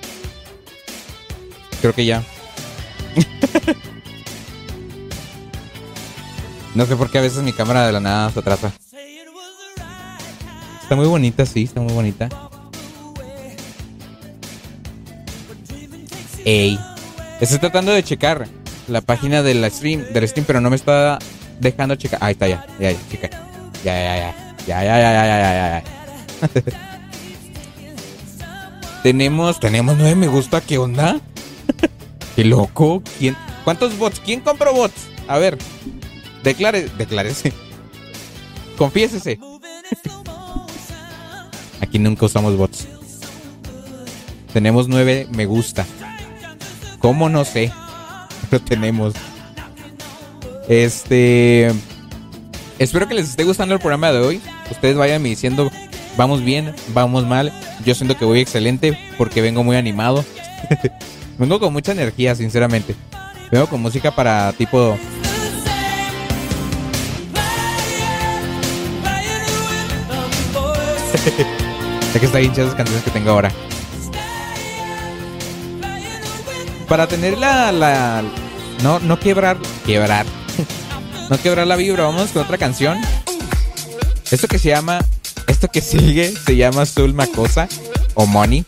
Creo 1.82 1.92
que 1.92 2.06
ya. 2.06 2.24
no 6.74 6.86
sé 6.86 6.96
por 6.96 7.10
qué 7.10 7.18
a 7.18 7.20
veces 7.20 7.42
mi 7.42 7.52
cámara 7.52 7.86
de 7.86 7.92
la 7.92 8.00
nada 8.00 8.30
se 8.30 8.38
atrasa. 8.38 8.72
Está 10.90 10.96
muy 10.96 11.06
bonita, 11.06 11.46
sí, 11.46 11.62
está 11.62 11.80
muy 11.80 11.92
bonita. 11.92 12.28
Ey. 16.44 16.80
Estoy 17.40 17.60
tratando 17.60 17.92
de 17.92 18.02
checar 18.02 18.48
la 18.88 19.00
página 19.00 19.44
del 19.44 19.70
stream, 19.70 20.12
del 20.12 20.26
stream, 20.26 20.44
pero 20.48 20.60
no 20.60 20.68
me 20.68 20.74
está 20.74 21.20
dejando 21.60 21.94
checar. 21.94 22.18
Ahí 22.20 22.32
está, 22.32 22.48
ya, 22.48 22.66
ya, 22.80 22.90
ya, 22.90 22.98
chica. 23.08 23.30
Ya, 23.84 24.02
ya, 24.02 24.16
ya. 24.16 24.54
Ya, 24.66 24.82
ya, 24.82 25.00
ya, 25.00 25.12
ya, 25.12 25.26
ya, 25.26 25.52
ya, 25.52 25.84
ya. 26.64 26.82
tenemos, 29.04 29.60
tenemos 29.60 29.96
nueve 29.96 30.16
me 30.16 30.26
gusta, 30.26 30.60
¿qué 30.60 30.78
onda? 30.78 31.20
Qué 32.34 32.42
loco. 32.42 33.00
¿Quién? 33.20 33.36
¿Cuántos 33.62 33.96
bots? 33.96 34.18
¿Quién 34.18 34.40
compró 34.40 34.74
bots? 34.74 35.06
A 35.28 35.38
ver. 35.38 35.56
Declare, 36.42 36.88
declárese. 36.98 37.52
Confiésese. 38.76 39.38
Aquí 41.80 41.98
nunca 41.98 42.26
usamos 42.26 42.56
bots. 42.56 42.86
Tenemos 44.52 44.88
nueve 44.88 45.26
me 45.30 45.46
gusta. 45.46 45.86
¿Cómo 46.98 47.28
no 47.28 47.44
sé? 47.44 47.72
Lo 48.50 48.60
tenemos. 48.60 49.14
Este. 50.68 51.72
Espero 52.78 53.08
que 53.08 53.14
les 53.14 53.28
esté 53.28 53.44
gustando 53.44 53.74
el 53.74 53.80
programa 53.80 54.12
de 54.12 54.20
hoy. 54.20 54.40
Ustedes 54.70 54.96
vayan 54.96 55.22
diciendo, 55.22 55.70
vamos 56.16 56.42
bien, 56.42 56.74
vamos 56.94 57.26
mal. 57.26 57.52
Yo 57.84 57.94
siento 57.94 58.16
que 58.16 58.24
voy 58.24 58.40
excelente 58.40 58.98
porque 59.18 59.42
vengo 59.42 59.62
muy 59.64 59.76
animado. 59.76 60.24
vengo 61.38 61.60
con 61.60 61.72
mucha 61.72 61.92
energía, 61.92 62.34
sinceramente. 62.34 62.94
Vengo 63.50 63.66
con 63.66 63.82
música 63.82 64.14
para 64.14 64.52
tipo. 64.52 64.96
Sé 72.12 72.18
que 72.18 72.26
está 72.26 72.38
bien 72.38 72.52
las 72.56 72.74
canciones 72.74 73.04
que 73.04 73.10
tengo 73.10 73.30
ahora. 73.30 73.52
Para 76.88 77.06
tener 77.06 77.38
la, 77.38 78.24
no, 78.82 78.98
no 78.98 79.20
quebrar, 79.20 79.56
quebrar, 79.86 80.26
no 81.30 81.38
quebrar 81.38 81.66
la 81.66 81.76
vibra, 81.76 82.04
vamos 82.04 82.30
con 82.30 82.42
otra 82.42 82.58
canción. 82.58 82.98
Esto 84.30 84.48
que 84.48 84.58
se 84.58 84.70
llama, 84.70 85.04
esto 85.46 85.68
que 85.68 85.80
sigue 85.80 86.32
se 86.32 86.56
llama 86.56 86.86
Soul 86.86 87.14
Macosa 87.14 87.68
o 88.14 88.26
Money. 88.26 88.64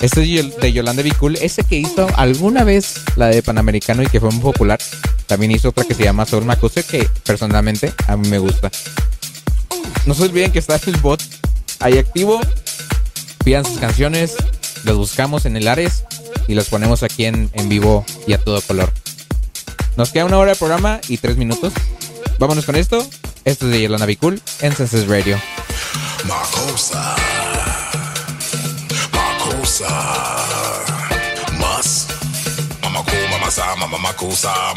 Este 0.00 0.22
es 0.22 0.56
de 0.56 0.72
Yolanda 0.72 1.02
Bicul, 1.02 1.36
ese 1.36 1.62
que 1.62 1.76
hizo 1.76 2.08
alguna 2.16 2.64
vez 2.64 3.02
la 3.16 3.26
de 3.26 3.42
Panamericano 3.42 4.02
y 4.02 4.06
que 4.06 4.20
fue 4.20 4.30
muy 4.30 4.40
popular. 4.40 4.78
También 5.26 5.52
hizo 5.52 5.68
otra 5.68 5.84
que 5.84 5.94
se 5.94 6.04
llama 6.04 6.24
Soul 6.24 6.46
Macosa 6.46 6.82
que 6.82 7.06
personalmente 7.24 7.92
a 8.06 8.16
mí 8.16 8.26
me 8.28 8.38
gusta. 8.38 8.70
No 10.06 10.14
se 10.14 10.22
olviden 10.22 10.50
que 10.50 10.58
está 10.58 10.80
el 10.86 10.96
bot 10.96 11.22
ahí 11.80 11.98
activo. 11.98 12.40
Pidan 13.44 13.64
sus 13.64 13.78
canciones, 13.78 14.36
los 14.84 14.96
buscamos 14.96 15.44
en 15.46 15.56
el 15.56 15.68
Ares 15.68 16.04
y 16.48 16.54
los 16.54 16.68
ponemos 16.68 17.02
aquí 17.02 17.24
en, 17.24 17.50
en 17.54 17.68
vivo 17.68 18.04
y 18.26 18.32
a 18.32 18.38
todo 18.38 18.60
color. 18.62 18.92
Nos 19.96 20.10
queda 20.10 20.24
una 20.24 20.38
hora 20.38 20.52
de 20.52 20.56
programa 20.58 21.00
y 21.08 21.18
tres 21.18 21.36
minutos. 21.36 21.72
Vámonos 22.38 22.64
con 22.64 22.76
esto. 22.76 23.06
Esto 23.44 23.66
es 23.66 23.72
de 23.72 23.82
Yolanda 23.82 24.06
Bicul 24.06 24.40
en 24.60 24.74
Senses 24.74 25.06
Radio. 25.08 25.38
mama 33.50 33.74
mama 33.86 33.98
mako 33.98 34.26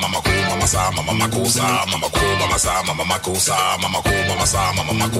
mama 0.02 0.20
ko 0.22 0.32
mama 0.50 0.68
sa 0.68 0.90
mama 0.92 1.14
mako 1.14 1.46
mama 1.92 2.10
ko 2.10 2.22
mama 2.40 2.58
sa 2.58 2.82
mama 2.84 3.04
mako 3.06 3.34
mama 3.82 4.02
ko 4.02 4.12
mama 4.28 4.46
sa 4.48 4.72
mama 4.74 4.94
mako 4.94 5.20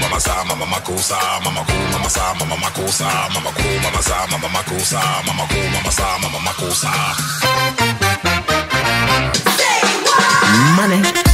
mama 0.00 0.18
sa 0.20 0.44
mama 0.44 0.66
mako 0.66 0.92
mama 1.44 1.62
ko 1.66 1.74
mama 1.92 2.08
sa 2.08 2.34
mama 2.34 2.56
mako 2.56 2.82
mama 3.34 3.50
ko 3.52 3.62
mama 3.82 4.00
sa 4.02 4.26
mama 4.32 4.48
mako 4.48 4.74
mama 5.26 5.44
ko 5.52 5.60
mama 5.74 5.90
sa 5.92 6.18
mama 6.18 6.38
mako 6.40 6.66
money. 10.76 11.25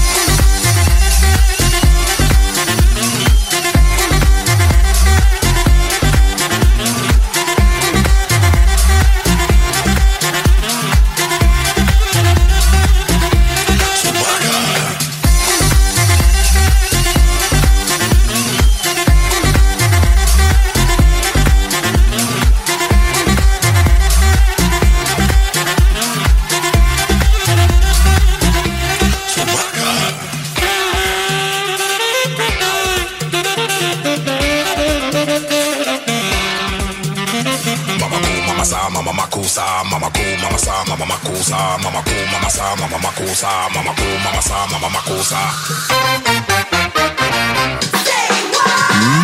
sa, 41.53 41.76
mama 41.84 42.00
ko, 42.00 42.16
mama 42.32 42.48
sa, 42.48 42.64
mama 42.80 43.11
ko 43.12 43.26
sa, 43.36 43.68
mama 43.68 43.92
ko, 43.92 44.07
mama 44.24 44.40
sa, 44.40 44.57
mama 44.72 45.00
ko 45.05 45.16
sa. 45.20 45.40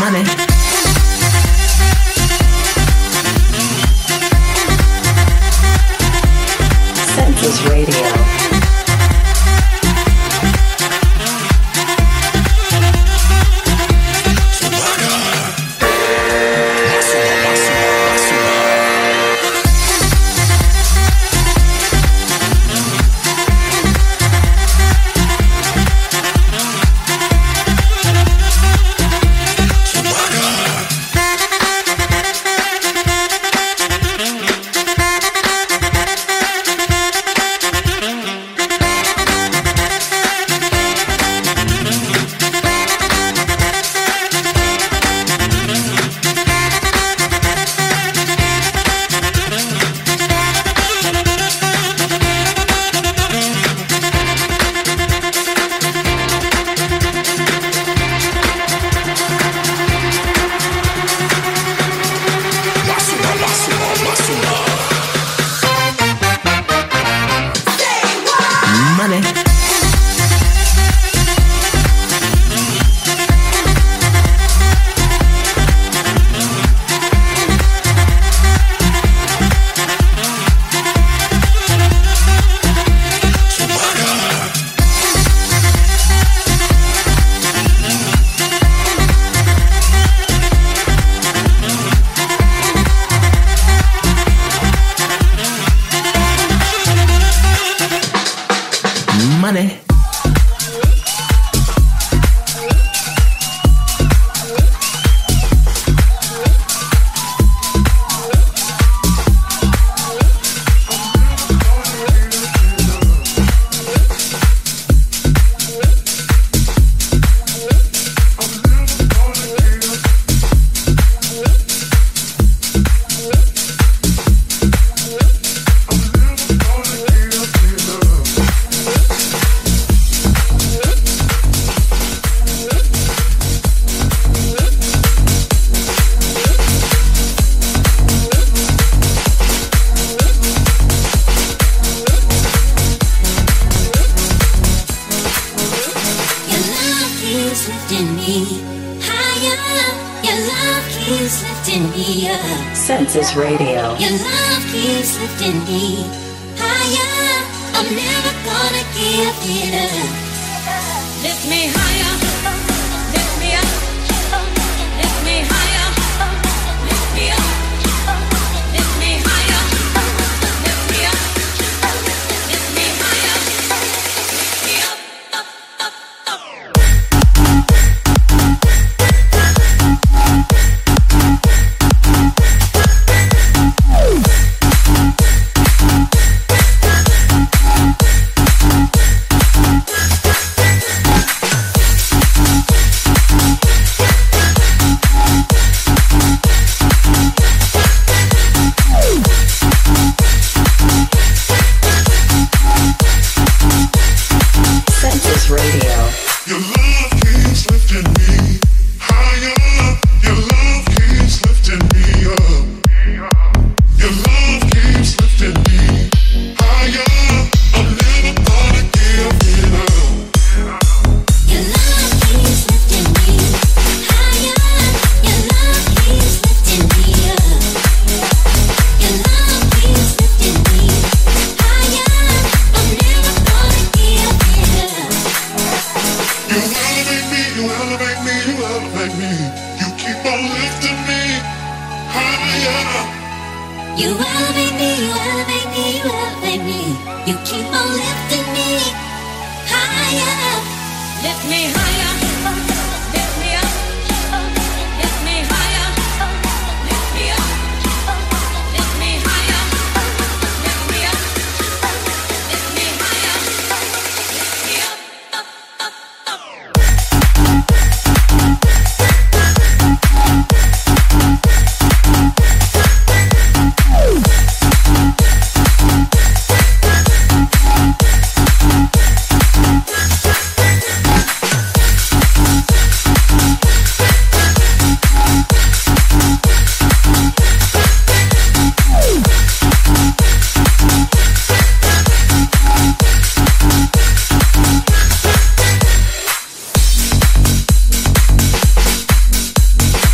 Money. 0.01 0.25
Senses 7.17 7.59
Radio. 7.65 8.58
Money. 69.09 69.48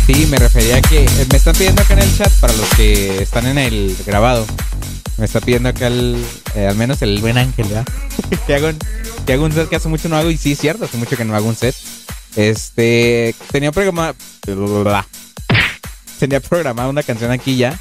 Sí, 0.05 0.27
me 0.27 0.37
refería 0.37 0.77
a 0.77 0.81
que 0.81 1.03
eh, 1.03 1.27
me 1.31 1.37
están 1.37 1.55
pidiendo 1.55 1.81
acá 1.81 1.93
en 1.93 1.99
el 1.99 2.15
chat 2.15 2.31
para 2.33 2.53
los 2.53 2.69
que 2.75 3.23
están 3.23 3.47
en 3.47 3.57
el 3.57 3.97
grabado. 4.05 4.45
Me 5.17 5.25
está 5.25 5.41
pidiendo 5.41 5.69
acá 5.69 5.87
el, 5.87 6.23
eh, 6.53 6.67
al 6.67 6.75
menos 6.75 7.01
el 7.01 7.19
buen 7.21 7.39
ángel, 7.39 7.67
¿verdad? 7.67 7.87
que, 8.47 8.53
haga 8.53 8.69
un, 8.69 8.77
que 9.25 9.33
haga 9.33 9.43
un 9.43 9.51
set 9.51 9.67
que 9.67 9.77
hace 9.77 9.89
mucho 9.89 10.07
no 10.07 10.15
hago 10.15 10.29
y 10.29 10.37
sí 10.37 10.51
es 10.51 10.59
cierto, 10.59 10.85
hace 10.85 10.97
mucho 10.97 11.17
que 11.17 11.25
no 11.25 11.35
hago 11.35 11.47
un 11.47 11.55
set. 11.55 11.75
Este, 12.35 13.33
tenía 13.51 13.71
programado 13.71 14.15
tenía 16.19 16.39
programada 16.39 16.87
una 16.87 17.01
canción 17.01 17.31
aquí 17.31 17.57
ya. 17.57 17.79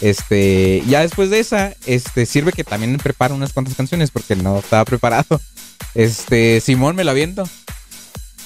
Este, 0.00 0.84
ya 0.86 1.00
después 1.00 1.28
de 1.28 1.40
esa, 1.40 1.74
este, 1.86 2.24
sirve 2.24 2.52
que 2.52 2.62
también 2.62 2.96
preparo 2.98 3.34
unas 3.34 3.52
cuantas 3.52 3.74
canciones 3.74 4.12
porque 4.12 4.36
no 4.36 4.60
estaba 4.60 4.84
preparado. 4.84 5.40
Este, 5.96 6.60
Simón 6.60 6.94
me 6.94 7.02
la 7.02 7.14
viento. 7.14 7.48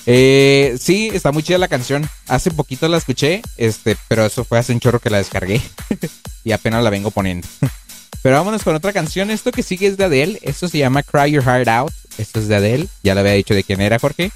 Eh, 0.06 0.76
sí, 0.80 1.10
está 1.12 1.32
muy 1.32 1.42
chida 1.42 1.58
la 1.58 1.68
canción. 1.68 2.08
Hace 2.28 2.50
poquito 2.50 2.88
la 2.88 2.96
escuché, 2.96 3.42
este, 3.56 3.96
pero 4.08 4.24
eso 4.26 4.44
fue 4.44 4.58
hace 4.58 4.72
un 4.72 4.80
chorro 4.80 5.00
que 5.00 5.10
la 5.10 5.18
descargué. 5.18 5.60
y 6.44 6.52
apenas 6.52 6.82
la 6.82 6.90
vengo 6.90 7.10
poniendo. 7.10 7.46
pero 8.22 8.36
vámonos 8.36 8.62
con 8.62 8.74
otra 8.74 8.92
canción. 8.92 9.30
Esto 9.30 9.52
que 9.52 9.62
sigue 9.62 9.86
es 9.86 9.96
de 9.96 10.04
Adele. 10.04 10.38
Esto 10.42 10.68
se 10.68 10.78
llama 10.78 11.02
Cry 11.02 11.30
Your 11.30 11.44
Heart 11.44 11.68
Out. 11.68 11.92
Esto 12.18 12.40
es 12.40 12.48
de 12.48 12.56
Adele. 12.56 12.88
Ya 13.02 13.14
le 13.14 13.20
había 13.20 13.32
dicho 13.32 13.54
de 13.54 13.64
quién 13.64 13.80
era, 13.80 13.98
Jorge. 13.98 14.30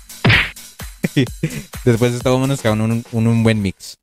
Después 1.85 2.13
de 2.13 2.19
esto, 2.19 2.33
vámonos 2.33 2.61
con 2.61 2.81
un, 2.81 3.05
un, 3.13 3.27
un 3.27 3.43
buen 3.43 3.63
mix. 3.63 3.99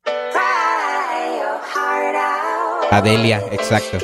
Adelia, 2.90 3.42
exacto. 3.50 3.98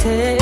Friends 0.00 0.39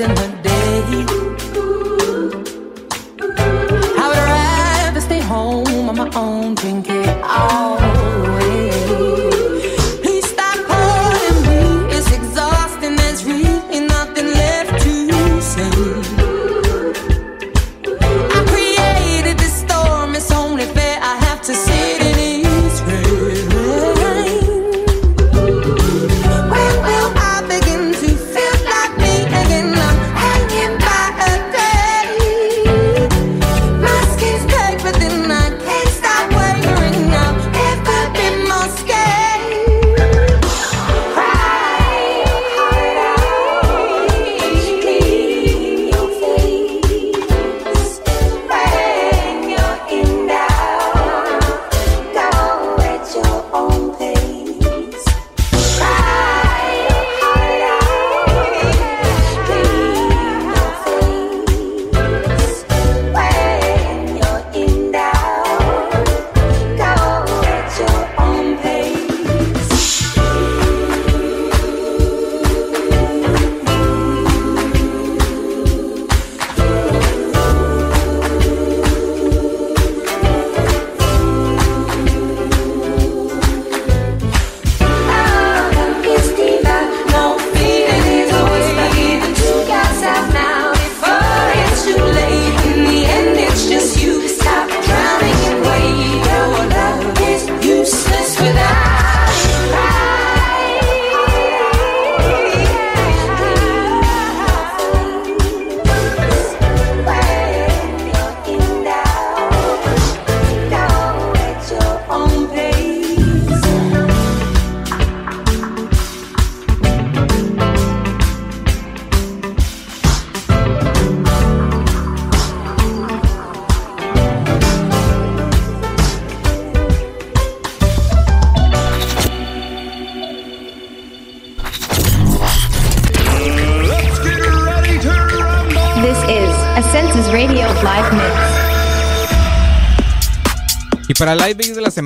of 0.00 0.08
facing 0.08 0.14
the 0.14 0.42
day. 0.42 1.04
I 3.98 4.08
would 4.08 4.18
rather 4.18 5.00
stay 5.00 5.20
home 5.20 5.88
on 5.88 5.96
my 5.96 6.10
own, 6.14 6.54
drink 6.54 6.88
it 6.88 7.24
all 7.24 7.85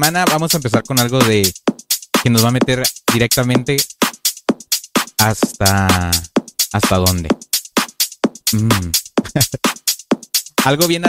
vamos 0.00 0.54
a 0.54 0.56
empezar 0.56 0.82
con 0.82 0.98
algo 0.98 1.18
de 1.18 1.52
que 2.22 2.30
nos 2.30 2.42
va 2.44 2.48
a 2.48 2.52
meter 2.52 2.82
directamente 3.12 3.76
hasta 5.18 6.10
hasta 6.72 6.96
dónde. 6.96 7.28
Mm. 8.52 8.90
algo 10.64 10.86
bien 10.86 11.04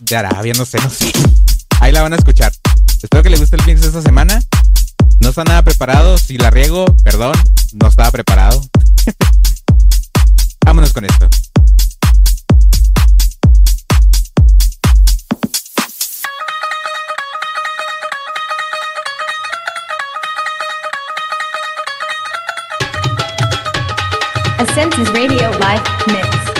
de 0.00 0.16
Arabia, 0.16 0.54
no 0.56 0.64
sé, 0.64 0.80
no 0.80 0.88
sé. 0.88 1.12
Ahí 1.80 1.92
la 1.92 2.02
van 2.02 2.14
a 2.14 2.16
escuchar. 2.16 2.52
Espero 3.02 3.22
que 3.22 3.30
les 3.30 3.40
guste 3.40 3.56
el 3.56 3.66
mix 3.66 3.82
de 3.82 3.88
esta 3.88 4.02
semana. 4.02 4.40
No 5.20 5.30
está 5.30 5.44
nada 5.44 5.62
preparado. 5.62 6.16
Si 6.16 6.38
la 6.38 6.50
riego, 6.50 6.86
perdón, 7.04 7.34
no 7.74 7.88
estaba 7.88 8.10
preparado. 8.10 8.64
Vámonos 10.64 10.92
con 10.92 11.04
esto. 11.04 11.28
A 24.62 24.66
Census 24.74 25.10
Radio 25.12 25.50
Live 25.58 25.82
Mix. 26.06 26.51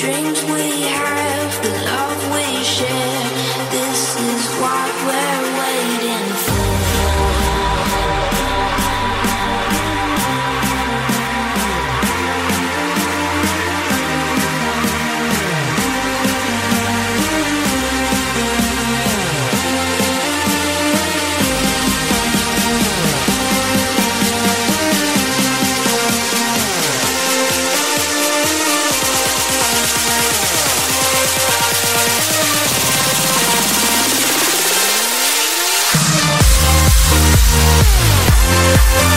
Dreams 0.00 0.44
we 0.44 0.82
have, 0.82 1.62
the 1.62 1.70
love 1.88 2.20
we 2.34 2.64
share, 2.64 3.15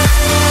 Yeah. 0.09 0.48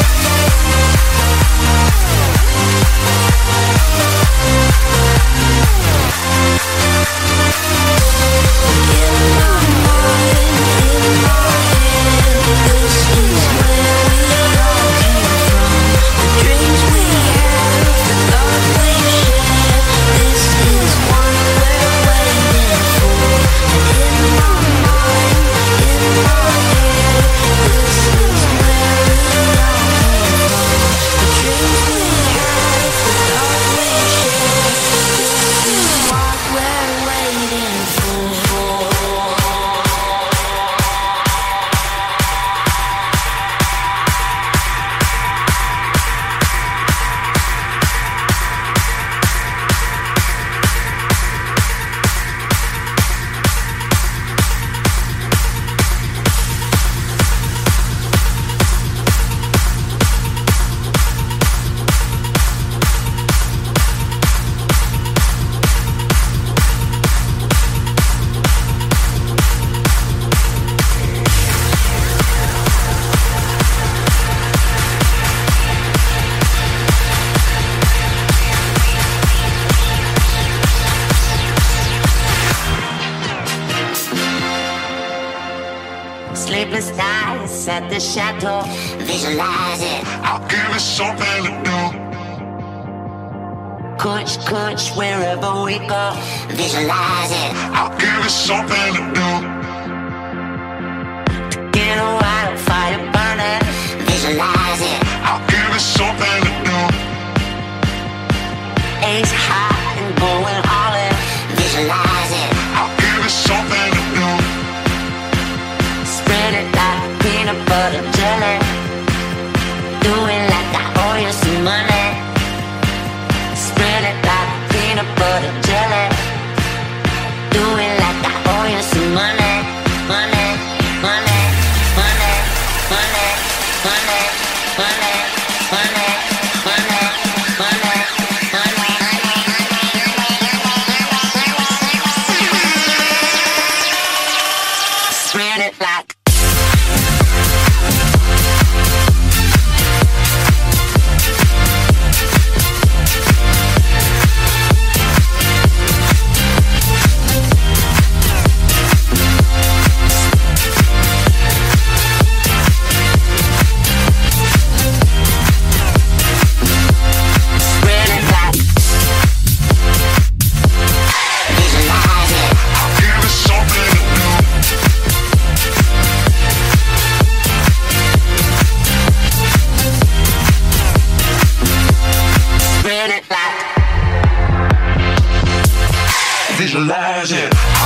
manage. 187.26 187.77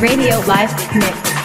Radio 0.00 0.40
Live 0.46 0.74
Mix. 0.94 1.35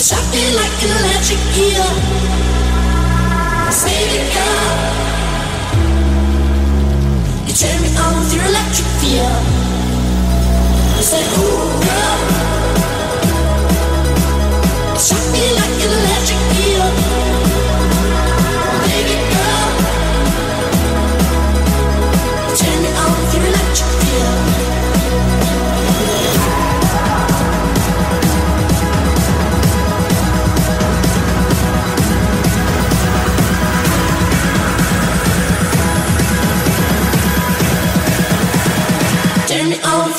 Shock 0.00 0.32
me 0.32 0.40
like 0.56 0.82
an 0.82 0.90
electric 0.96 1.38
eel. 1.58 1.84
Girl. 4.32 4.72
You 7.46 7.52
turn 7.52 7.82
me 7.82 7.88
on 7.98 8.12
with 8.18 8.32
your 8.32 8.44
electric 8.46 8.88
feel. 8.96 9.28
Said, 11.02 11.26
girl. 11.36 12.20
Me 15.32 15.44
like 15.52 15.84
an 15.84 15.92
electric 16.00 16.40
eel. 16.64 17.09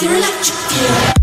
your 0.02 0.16
electric. 0.16 1.21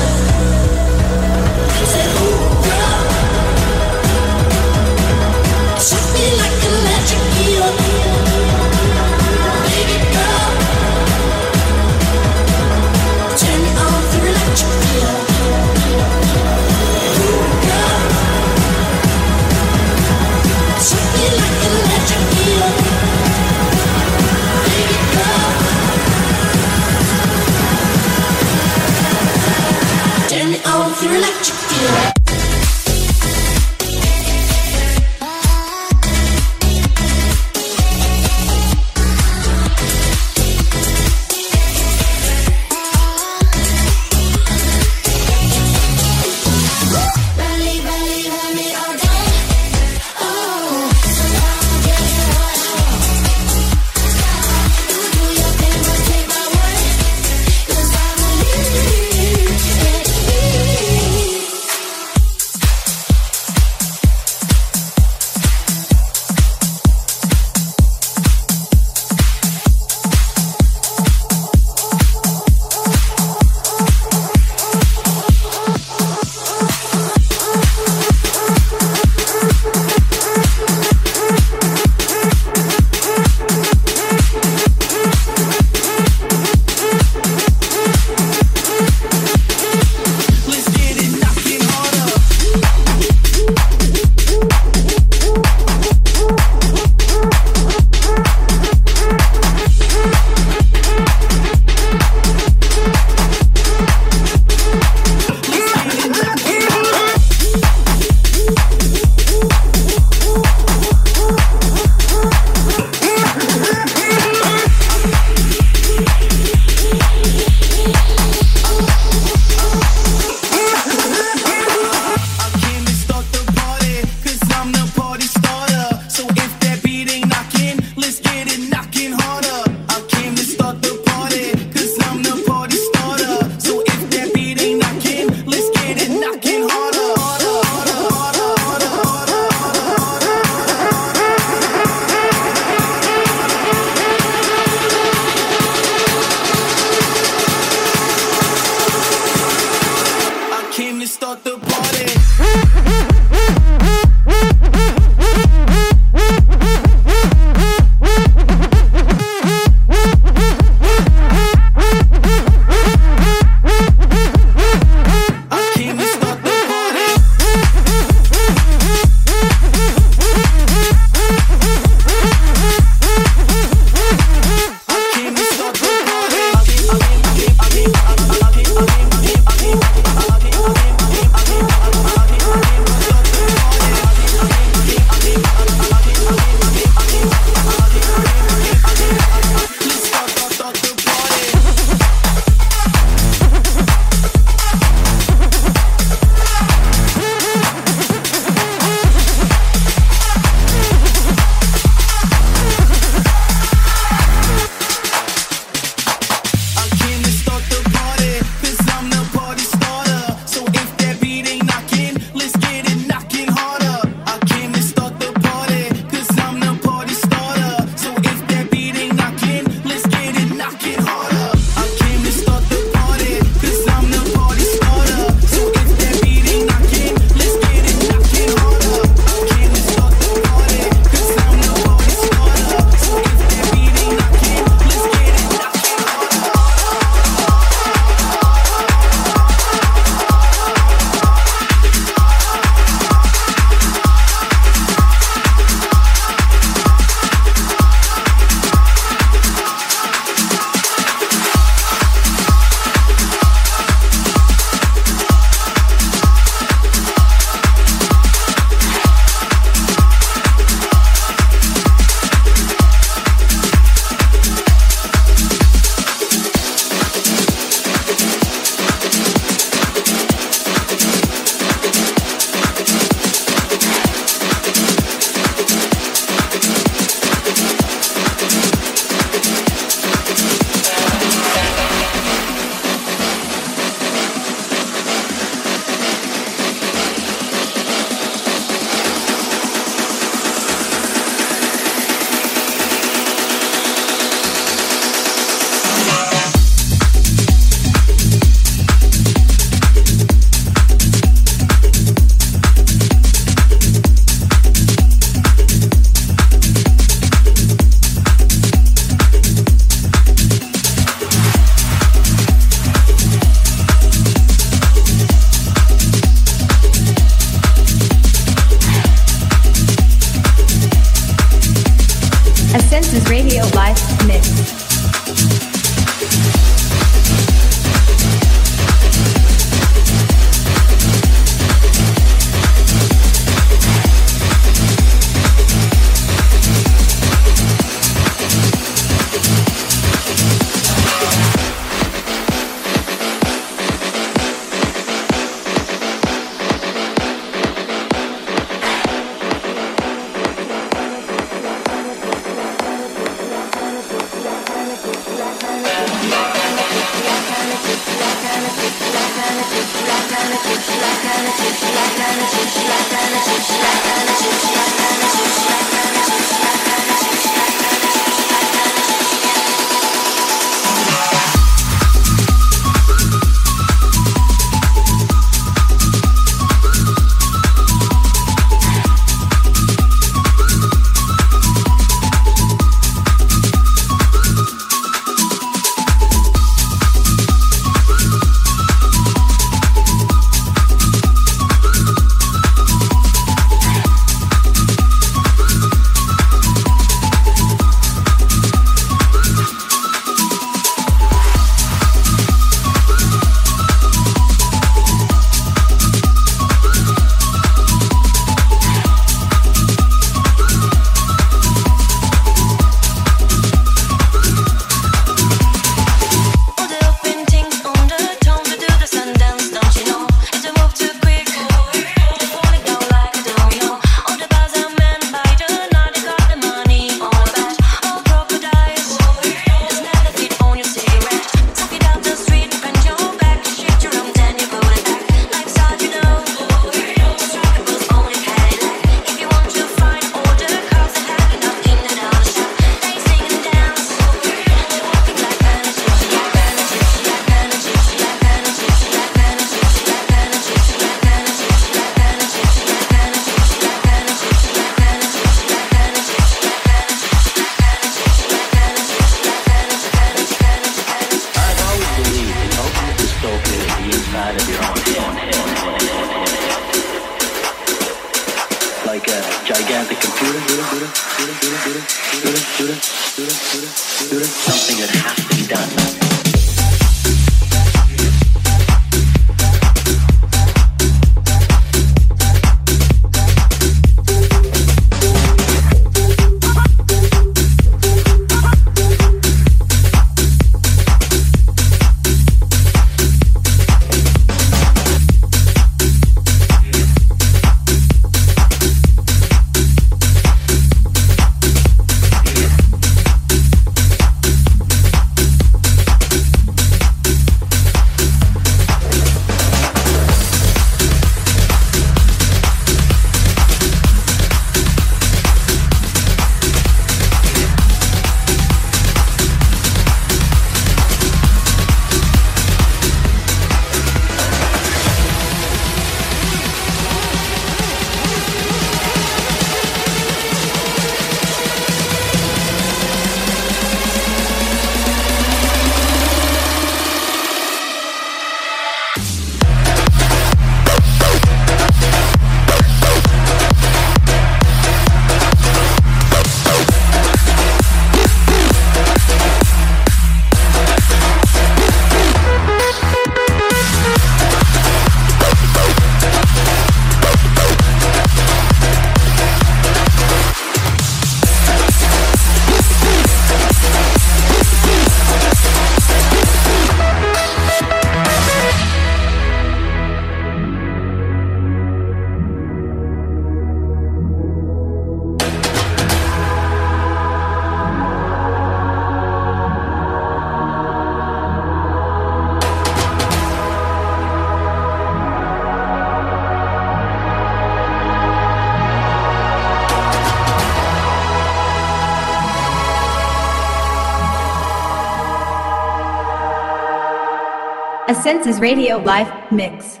A 598.41 598.43
Senses 598.43 598.59
Radio 598.59 598.97
Live 598.97 599.31
Mix. 599.51 600.00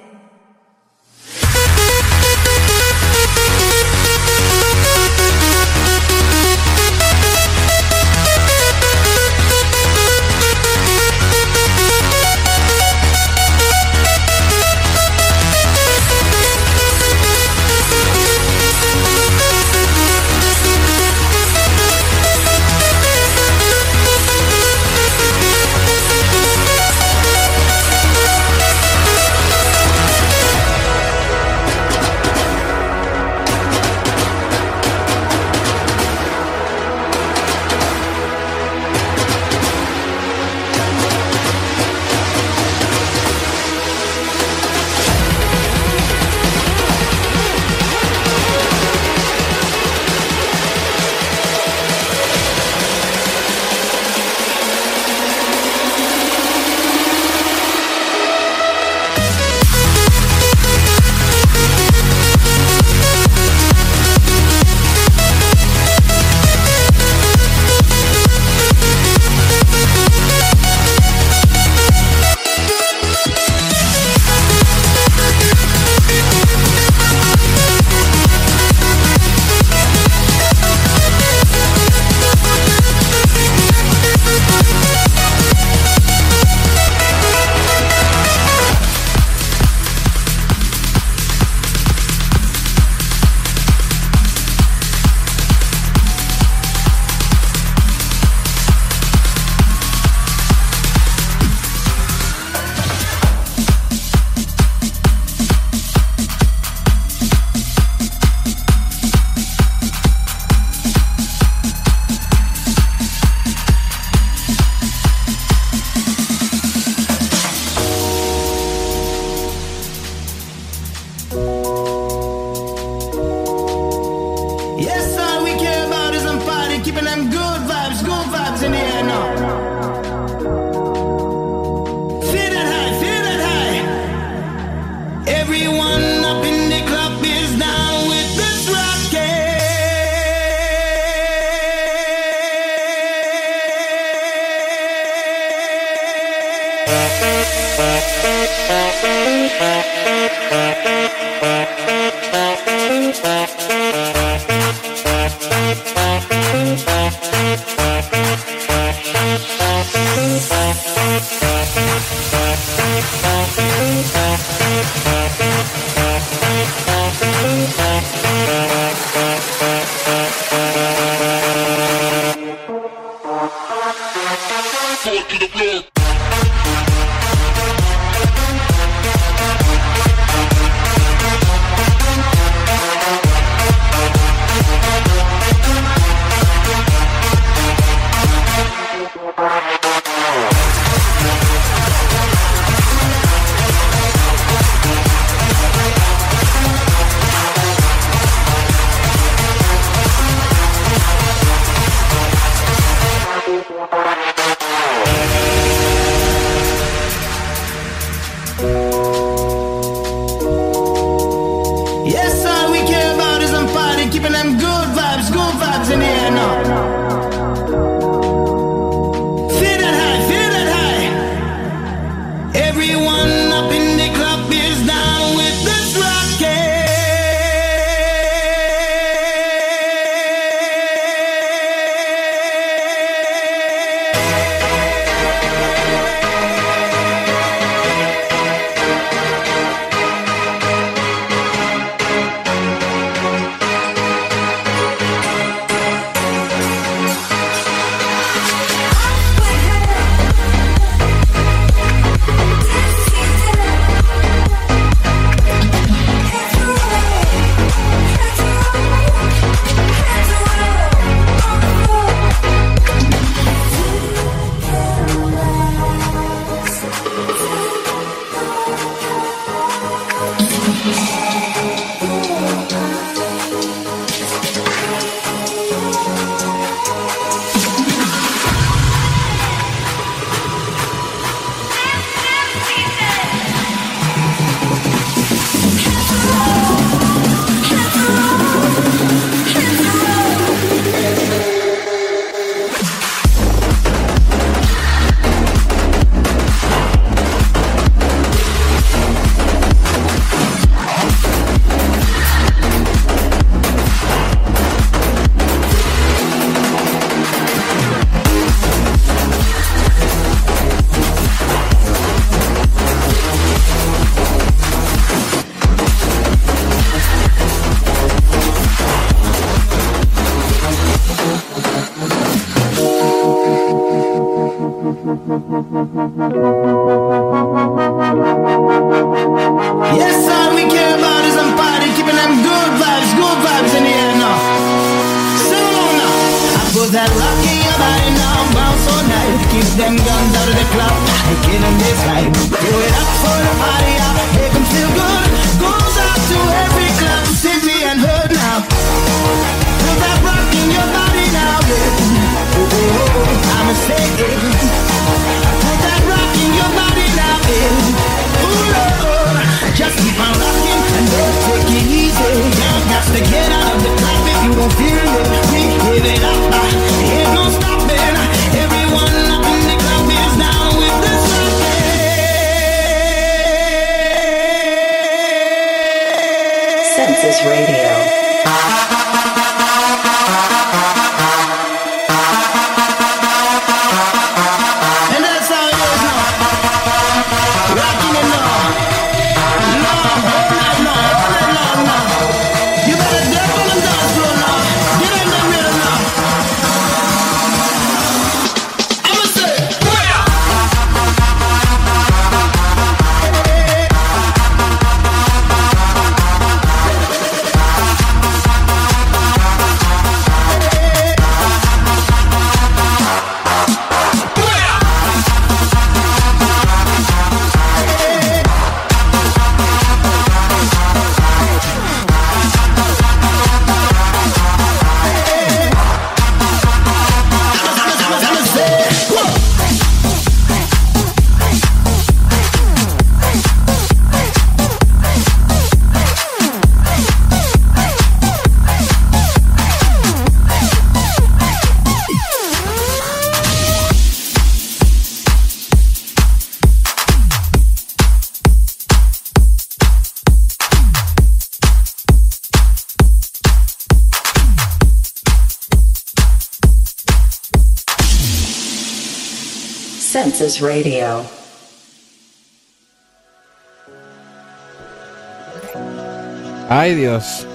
Ay, 466.69 466.95
Dios. 466.95 467.45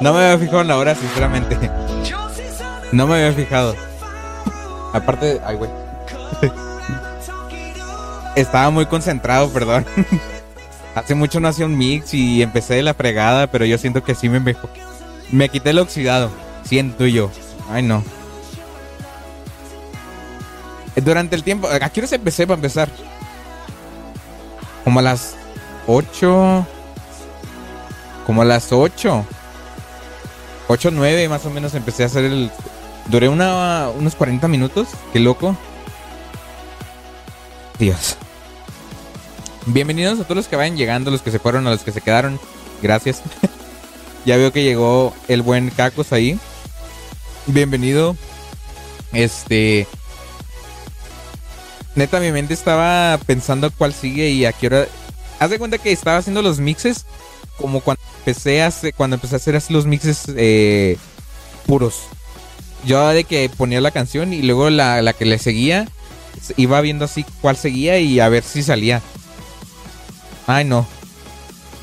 No 0.00 0.14
me 0.14 0.24
había 0.24 0.38
fijado 0.38 0.62
en 0.62 0.68
la 0.68 0.76
hora, 0.78 0.94
sinceramente. 0.94 1.56
No 2.92 3.06
me 3.06 3.14
había 3.14 3.32
fijado. 3.32 3.76
Aparte, 4.92 5.40
ay, 5.44 5.56
güey. 5.56 5.70
Estaba 8.36 8.70
muy 8.70 8.86
concentrado, 8.86 9.50
perdón. 9.50 9.84
Hace 10.94 11.14
mucho 11.14 11.38
no 11.38 11.48
hacía 11.48 11.66
un 11.66 11.76
mix 11.78 12.14
y 12.14 12.42
empecé 12.42 12.74
de 12.74 12.82
la 12.82 12.94
fregada, 12.94 13.46
pero 13.46 13.64
yo 13.64 13.78
siento 13.78 14.02
que 14.02 14.14
sí 14.14 14.28
me 14.28 14.40
mejor. 14.40 14.70
Me 15.30 15.48
quité 15.48 15.70
el 15.70 15.78
oxidado. 15.78 16.30
Siento 16.64 17.06
yo. 17.06 17.30
Ay, 17.70 17.82
no. 17.82 18.02
Durante 20.96 21.36
el 21.36 21.44
tiempo. 21.44 21.68
¿A 21.68 21.88
qué 21.88 22.06
se 22.06 22.16
empecé 22.16 22.46
para 22.46 22.56
empezar? 22.56 22.88
Como 24.84 25.00
a 25.00 25.02
las 25.02 25.36
8. 25.86 26.66
Como 28.26 28.42
a 28.42 28.44
las 28.44 28.72
8. 28.72 29.24
8, 30.68 30.90
9 30.92 31.28
más 31.28 31.44
o 31.46 31.50
menos 31.50 31.74
empecé 31.74 32.04
a 32.04 32.06
hacer 32.06 32.24
el... 32.24 32.50
Duré 33.06 33.28
una, 33.28 33.88
unos 33.88 34.14
40 34.14 34.46
minutos. 34.48 34.88
Qué 35.12 35.18
loco. 35.18 35.56
Dios. 37.78 38.16
Bienvenidos 39.66 40.20
a 40.20 40.24
todos 40.24 40.36
los 40.36 40.48
que 40.48 40.56
vayan 40.56 40.76
llegando, 40.76 41.10
los 41.10 41.22
que 41.22 41.30
se 41.30 41.38
fueron, 41.38 41.66
a 41.66 41.70
los 41.70 41.82
que 41.82 41.92
se 41.92 42.00
quedaron. 42.00 42.38
Gracias. 42.82 43.22
ya 44.24 44.36
veo 44.36 44.52
que 44.52 44.62
llegó 44.62 45.14
el 45.28 45.42
buen 45.42 45.70
Cacos 45.70 46.12
ahí. 46.12 46.38
Bienvenido. 47.46 48.16
Este... 49.12 49.86
Neta, 51.94 52.20
mi 52.20 52.30
mente 52.32 52.54
estaba 52.54 53.18
pensando 53.26 53.70
cuál 53.70 53.92
sigue 53.92 54.30
y 54.30 54.44
a 54.44 54.52
qué 54.52 54.68
hora... 54.68 54.86
Haz 55.38 55.50
de 55.50 55.58
cuenta 55.58 55.78
que 55.78 55.92
estaba 55.92 56.18
haciendo 56.18 56.42
los 56.42 56.60
mixes 56.60 57.06
como 57.56 57.80
cuando 57.80 58.02
empecé 58.18 58.62
a 58.62 58.68
hacer, 58.68 58.94
cuando 58.94 59.16
empecé 59.16 59.34
a 59.34 59.38
hacer 59.38 59.56
así 59.56 59.72
los 59.72 59.86
mixes 59.86 60.24
eh, 60.36 60.96
puros. 61.66 62.02
Yo 62.86 63.06
de 63.08 63.24
que 63.24 63.50
ponía 63.54 63.80
la 63.80 63.90
canción 63.90 64.32
y 64.32 64.42
luego 64.42 64.70
la, 64.70 65.02
la 65.02 65.12
que 65.12 65.26
le 65.26 65.38
seguía, 65.38 65.88
iba 66.56 66.80
viendo 66.80 67.04
así 67.04 67.24
cuál 67.40 67.56
seguía 67.56 67.98
y 67.98 68.20
a 68.20 68.28
ver 68.28 68.42
si 68.42 68.62
salía. 68.62 69.02
Ay, 70.46 70.64
no. 70.64 70.86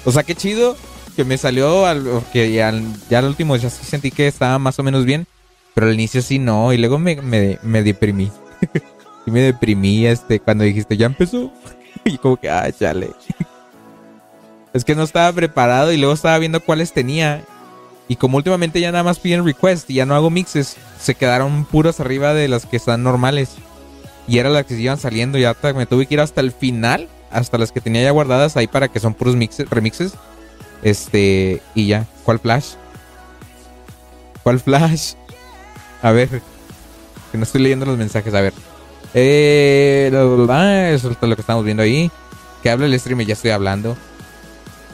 O 0.06 0.12
sea, 0.12 0.24
qué 0.24 0.36
chido 0.36 0.78
que 1.16 1.24
me 1.24 1.38
salió, 1.38 1.86
al, 1.86 2.24
que 2.32 2.52
ya, 2.52 2.74
ya 3.10 3.20
al 3.20 3.26
último 3.26 3.56
ya 3.56 3.70
sí 3.70 3.84
sentí 3.84 4.12
que 4.12 4.28
estaba 4.28 4.60
más 4.60 4.78
o 4.80 4.84
menos 4.84 5.06
bien, 5.06 5.28
pero 5.74 5.88
al 5.88 5.94
inicio 5.94 6.22
sí 6.22 6.40
no, 6.40 6.72
y 6.74 6.78
luego 6.78 7.00
me, 7.00 7.16
me, 7.22 7.60
me 7.64 7.84
deprimí. 7.84 8.32
y 9.28 9.32
me 9.32 9.42
deprimí 9.42 10.06
este, 10.06 10.40
cuando 10.40 10.64
dijiste, 10.64 10.96
ya 10.96 11.06
empezó. 11.06 11.52
y 12.06 12.18
como 12.18 12.38
que, 12.38 12.50
ah, 12.50 12.72
chale. 12.72 13.12
Es 14.74 14.86
que 14.86 14.96
no 14.96 15.04
estaba 15.04 15.32
preparado 15.34 15.92
y 15.92 15.98
luego 15.98 16.14
estaba 16.14 16.38
viendo 16.38 16.60
cuáles 16.60 16.94
tenía. 16.94 17.44
Y 18.08 18.16
como 18.16 18.38
últimamente 18.38 18.80
ya 18.80 18.92
nada 18.92 19.04
más 19.04 19.18
piden 19.18 19.44
request 19.44 19.90
y 19.90 19.96
ya 19.96 20.06
no 20.06 20.14
hago 20.14 20.30
mixes, 20.30 20.78
se 21.00 21.16
quedaron 21.16 21.66
puros 21.66 22.00
arriba 22.00 22.34
de 22.34 22.48
las 22.48 22.66
que 22.66 22.78
están 22.78 23.02
normales. 23.02 23.56
Y 24.28 24.38
era 24.38 24.50
las 24.50 24.66
que 24.66 24.76
se 24.76 24.82
iban 24.82 25.00
saliendo 25.00 25.40
y 25.40 25.46
hasta 25.46 25.74
me 25.74 25.88
tuve 25.88 26.06
que 26.06 26.14
ir 26.14 26.20
hasta 26.20 26.42
el 26.42 26.52
final, 26.52 27.08
hasta 27.32 27.58
las 27.58 27.72
que 27.72 27.82
tenía 27.82 28.04
ya 28.04 28.12
guardadas 28.12 28.56
ahí 28.56 28.68
para 28.68 28.88
que 28.88 29.00
son 29.00 29.16
puros 29.16 29.36
mixes, 29.36 29.70
remixes. 29.70 30.14
Este, 30.84 31.62
y 31.74 31.88
ya. 31.88 32.06
¿Cuál 32.24 32.40
flash? 32.40 32.74
¿Cuál 34.44 34.60
flash? 34.60 35.14
A 36.04 36.12
ver, 36.12 36.30
que 37.32 37.38
no 37.38 37.44
estoy 37.44 37.62
leyendo 37.62 37.86
los 37.86 37.98
mensajes, 37.98 38.34
a 38.34 38.42
ver. 38.42 38.54
Eh, 39.20 40.10
eso 40.94 41.10
es 41.10 41.18
lo 41.20 41.36
que 41.36 41.42
estamos 41.42 41.66
viendo 41.66 41.82
ahí. 41.82 42.12
Que 42.62 42.70
habla 42.70 42.86
el 42.86 43.00
stream 43.00 43.22
y 43.22 43.26
ya 43.26 43.34
estoy 43.34 43.50
hablando. 43.50 43.98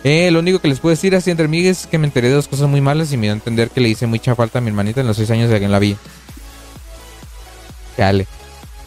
Eh, 0.06 0.32
lo 0.32 0.40
único 0.40 0.60
que 0.60 0.70
les 0.70 0.80
puedo 0.80 0.91
decir 0.91 1.14
así 1.16 1.30
entre 1.30 1.45
amigues 1.45 1.82
es 1.82 1.88
que 1.88 1.98
me 1.98 2.08
enteré 2.08 2.30
de 2.30 2.36
dos 2.36 2.48
cosas 2.48 2.70
muy 2.70 2.80
malas 2.80 3.12
y 3.12 3.18
me 3.18 3.24
dio 3.24 3.34
a 3.34 3.36
entender 3.36 3.70
que 3.70 3.82
le 3.82 3.90
hice 3.90 4.08
mucha 4.08 4.34
falta 4.36 4.60
a 4.60 4.62
mi 4.62 4.70
hermanita 4.70 5.02
en 5.02 5.08
los 5.08 5.18
seis 5.18 5.30
años 5.32 5.50
de 5.50 5.60
que 5.60 5.68
la 5.68 5.80
vi. 5.80 5.98
Dale. 7.98 8.26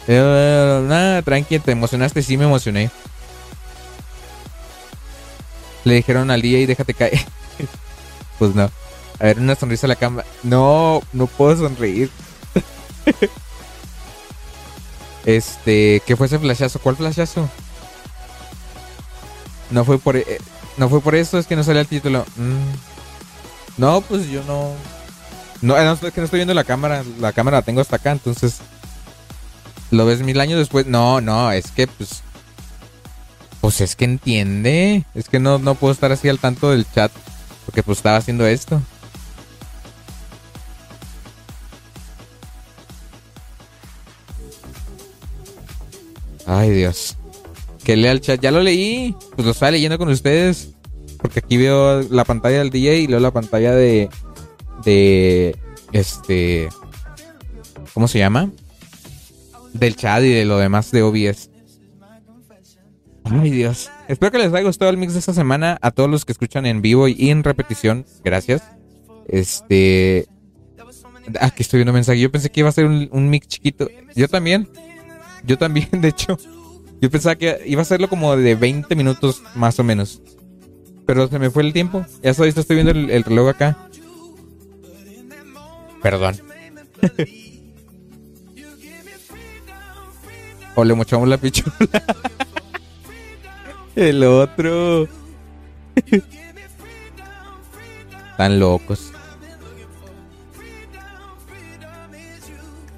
Eh, 0.07 0.83
nada, 0.87 1.21
tranqui, 1.21 1.59
te 1.59 1.71
emocionaste, 1.71 2.23
sí 2.23 2.35
me 2.35 2.45
emocioné. 2.45 2.89
Le 5.83 5.93
dijeron 5.93 6.31
al 6.31 6.41
día 6.41 6.59
y 6.59 6.65
déjate 6.65 6.95
caer. 6.95 7.19
pues 8.39 8.55
no. 8.55 8.71
A 9.19 9.23
ver, 9.23 9.39
una 9.39 9.55
sonrisa 9.55 9.85
a 9.85 9.89
la 9.89 9.95
cámara. 9.95 10.27
No, 10.41 11.01
no 11.13 11.27
puedo 11.27 11.55
sonreír. 11.57 12.09
este, 15.27 16.01
¿qué 16.05 16.15
fue 16.15 16.27
ese 16.27 16.39
flashazo? 16.39 16.79
¿Cuál 16.79 16.95
flashazo? 16.95 17.49
No 19.69 19.83
fue 19.83 19.99
por... 19.99 20.15
eh, 20.15 20.39
no 20.77 20.87
fue 20.87 21.01
por 21.01 21.15
eso, 21.15 21.37
es 21.37 21.47
que 21.47 21.57
no 21.57 21.65
sale 21.65 21.81
el 21.81 21.87
título. 21.87 22.25
Mm. 22.37 23.81
No, 23.81 23.99
pues 23.99 24.29
yo 24.29 24.41
no. 24.45 24.71
No, 25.61 25.75
no, 25.75 25.91
es 25.91 25.99
que 26.13 26.21
no 26.21 26.25
estoy 26.25 26.39
viendo 26.39 26.53
la 26.53 26.63
cámara. 26.63 27.03
La 27.19 27.33
cámara 27.33 27.57
la 27.57 27.61
tengo 27.63 27.81
hasta 27.81 27.97
acá, 27.97 28.11
entonces. 28.11 28.59
¿Lo 29.91 30.05
ves 30.05 30.21
mil 30.21 30.39
años 30.39 30.59
después? 30.59 30.85
No, 30.85 31.19
no, 31.19 31.51
es 31.51 31.71
que 31.71 31.87
pues. 31.87 32.21
Pues 33.59 33.81
es 33.81 33.97
que 33.97 34.05
entiende. 34.05 35.03
Es 35.13 35.27
que 35.27 35.39
no, 35.39 35.59
no 35.59 35.75
puedo 35.75 35.91
estar 35.91 36.13
así 36.13 36.29
al 36.29 36.39
tanto 36.39 36.71
del 36.71 36.89
chat. 36.89 37.11
Porque 37.65 37.83
pues 37.83 37.97
estaba 37.97 38.15
haciendo 38.15 38.47
esto. 38.47 38.81
Ay, 46.47 46.71
Dios. 46.71 47.17
Que 47.83 47.97
lea 47.97 48.13
el 48.13 48.21
chat. 48.21 48.39
Ya 48.39 48.51
lo 48.51 48.61
leí. 48.61 49.15
Pues 49.35 49.45
lo 49.45 49.51
estaba 49.51 49.71
leyendo 49.71 49.97
con 49.97 50.09
ustedes. 50.09 50.73
Porque 51.17 51.39
aquí 51.39 51.57
veo 51.57 52.01
la 52.03 52.23
pantalla 52.23 52.59
del 52.59 52.69
DJ 52.69 53.01
y 53.01 53.07
luego 53.07 53.21
la 53.21 53.31
pantalla 53.31 53.73
de. 53.73 54.09
De. 54.83 55.55
Este. 55.91 56.69
¿Cómo 57.93 58.07
se 58.07 58.19
llama? 58.19 58.51
Del 59.73 59.95
chat 59.95 60.23
y 60.23 60.29
de 60.29 60.45
lo 60.45 60.57
demás 60.57 60.89
de 60.91 61.03
OBS. 61.03 61.49
Ay, 63.25 63.51
Dios. 63.51 63.91
Espero 64.07 64.31
que 64.31 64.37
les 64.37 64.53
haya 64.53 64.63
gustado 64.63 64.89
el 64.89 64.97
mix 64.97 65.13
de 65.13 65.19
esta 65.19 65.33
semana. 65.33 65.77
A 65.81 65.91
todos 65.91 66.09
los 66.09 66.23
que 66.23 66.31
escuchan 66.31 66.65
en 66.65 66.81
vivo 66.81 67.09
y 67.09 67.29
en 67.29 67.43
repetición. 67.43 68.05
Gracias. 68.23 68.63
Este. 69.27 70.27
Aquí 71.41 71.61
estoy 71.61 71.79
viendo 71.79 71.91
mensaje. 71.91 72.21
Yo 72.21 72.31
pensé 72.31 72.49
que 72.49 72.61
iba 72.61 72.69
a 72.69 72.71
ser 72.71 72.85
un, 72.85 73.09
un 73.11 73.29
mix 73.29 73.47
chiquito. 73.47 73.89
Yo 74.15 74.29
también. 74.29 74.69
Yo 75.45 75.57
también, 75.57 75.89
de 76.01 76.09
hecho. 76.09 76.37
Yo 76.99 77.11
pensaba 77.11 77.35
que 77.35 77.61
iba 77.65 77.81
a 77.81 77.83
hacerlo 77.83 78.09
como 78.09 78.35
de 78.35 78.55
20 78.55 78.95
minutos 78.95 79.43
más 79.53 79.79
o 79.79 79.83
menos. 79.83 80.21
Pero 81.05 81.27
se 81.27 81.37
me 81.39 81.51
fue 81.51 81.63
el 81.63 81.71
tiempo. 81.73 82.05
Ya 82.23 82.31
estoy, 82.31 82.49
estoy 82.49 82.75
viendo 82.75 82.91
el, 82.91 83.09
el 83.09 83.23
reloj 83.23 83.49
acá. 83.49 83.77
Perdón. 86.01 86.35
o 90.75 90.83
le 90.83 90.93
mochamos 90.93 91.27
la 91.27 91.37
pichula. 91.37 91.75
el 93.95 94.23
otro. 94.23 95.07
Están 98.31 98.59
locos. 98.59 99.11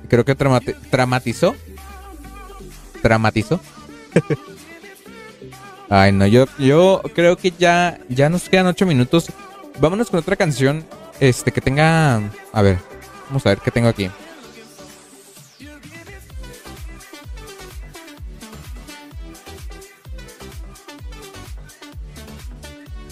Creo 0.09 0.25
que 0.25 0.35
dramatizó. 0.35 1.55
Dramatizó. 3.03 3.59
Ay, 5.89 6.11
no, 6.11 6.27
yo, 6.27 6.45
yo 6.57 7.01
creo 7.15 7.35
que 7.35 7.51
ya, 7.57 7.99
ya 8.09 8.29
nos 8.29 8.47
quedan 8.47 8.67
ocho 8.67 8.85
minutos. 8.85 9.31
Vámonos 9.79 10.09
con 10.09 10.19
otra 10.19 10.35
canción. 10.35 10.85
Este, 11.19 11.51
que 11.51 11.61
tenga. 11.61 12.21
A 12.53 12.61
ver, 12.61 12.79
vamos 13.27 13.45
a 13.45 13.49
ver 13.49 13.59
qué 13.59 13.71
tengo 13.71 13.89
aquí. 13.89 14.09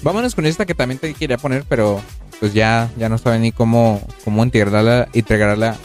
Vámonos 0.03 0.35
con 0.35 0.45
esta 0.45 0.65
que 0.65 0.75
también 0.75 0.99
te 0.99 1.13
quería 1.13 1.37
poner, 1.37 1.65
pero 1.67 2.01
pues 2.39 2.53
ya, 2.53 2.89
ya 2.97 3.09
no 3.09 3.17
saben 3.17 3.41
ni 3.41 3.51
cómo, 3.51 4.01
cómo 4.23 4.43
integrarla, 4.43 5.09
integrarla, 5.11 5.75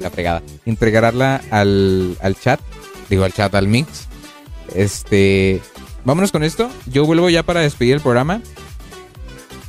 la 0.00 0.10
fregada, 0.10 0.42
integrarla 0.64 1.40
al, 1.50 2.16
al 2.20 2.34
chat, 2.34 2.58
digo 3.14 3.24
al 3.24 3.32
chat, 3.32 3.54
al 3.54 3.68
mix. 3.68 4.08
Este, 4.74 5.62
vámonos 6.04 6.32
con 6.32 6.42
esto. 6.42 6.70
Yo 6.86 7.06
vuelvo 7.06 7.30
ya 7.30 7.42
para 7.42 7.60
despedir 7.60 7.94
el 7.94 8.00
programa. 8.00 8.40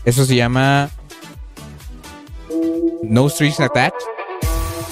Eso 0.03 0.26
se 0.26 0.35
llama 0.35 0.89
No 3.03 3.30
Strings 3.30 3.59
Attached. 3.59 3.93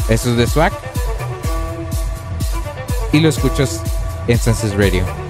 Eso 0.10 0.32
es 0.32 0.38
de 0.38 0.48
Swag. 0.48 0.74
Y 3.12 3.20
lo 3.20 3.30
escuchas 3.30 3.82
en 4.28 4.38
Senses 4.38 4.76
Radio. 4.76 5.23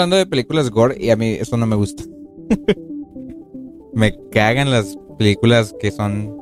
Hablando 0.00 0.16
de 0.16 0.26
películas 0.26 0.70
gore 0.70 0.96
y 0.98 1.10
a 1.10 1.16
mí 1.16 1.34
eso 1.34 1.56
no 1.56 1.66
me 1.66 1.76
gusta. 1.76 2.04
me 3.94 4.16
cagan 4.30 4.70
las 4.70 4.96
películas 5.18 5.74
que 5.78 5.90
son 5.90 6.36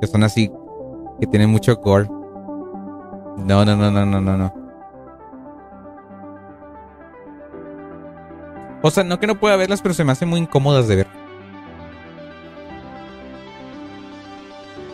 que 0.00 0.06
son 0.06 0.24
así 0.24 0.50
que 1.20 1.26
tienen 1.26 1.50
mucho 1.50 1.76
gore. 1.76 2.08
No, 3.38 3.64
no, 3.64 3.76
no, 3.76 3.90
no, 3.90 4.06
no, 4.06 4.20
no, 4.20 4.36
no. 4.36 4.62
O 8.82 8.90
sea, 8.90 9.04
no 9.04 9.20
que 9.20 9.26
no 9.28 9.38
pueda 9.38 9.56
verlas, 9.56 9.80
pero 9.80 9.94
se 9.94 10.04
me 10.04 10.12
hacen 10.12 10.28
muy 10.28 10.40
incómodas 10.40 10.88
de 10.88 10.96
ver. 10.96 11.06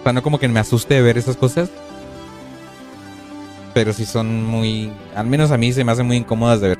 O 0.01 0.03
sea, 0.03 0.13
no 0.13 0.23
como 0.23 0.39
que 0.39 0.49
me 0.49 0.61
asuste 0.61 1.01
ver 1.01 1.17
esas 1.17 1.37
cosas. 1.37 1.71
Pero 3.73 3.93
sí 3.93 4.05
son 4.05 4.45
muy. 4.45 4.93
Al 5.15 5.27
menos 5.27 5.51
a 5.51 5.57
mí 5.57 5.73
se 5.73 5.85
me 5.85 5.93
hacen 5.93 6.07
muy 6.07 6.17
incómodas 6.17 6.61
de 6.61 6.69
ver. 6.69 6.79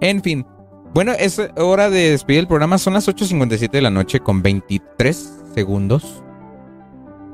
En 0.00 0.22
fin. 0.22 0.46
Bueno, 0.94 1.12
es 1.12 1.40
hora 1.56 1.90
de 1.90 2.10
despedir 2.10 2.40
el 2.40 2.46
programa. 2.46 2.78
Son 2.78 2.94
las 2.94 3.08
8.57 3.08 3.70
de 3.70 3.82
la 3.82 3.90
noche 3.90 4.20
con 4.20 4.42
23 4.42 5.42
segundos. 5.54 6.22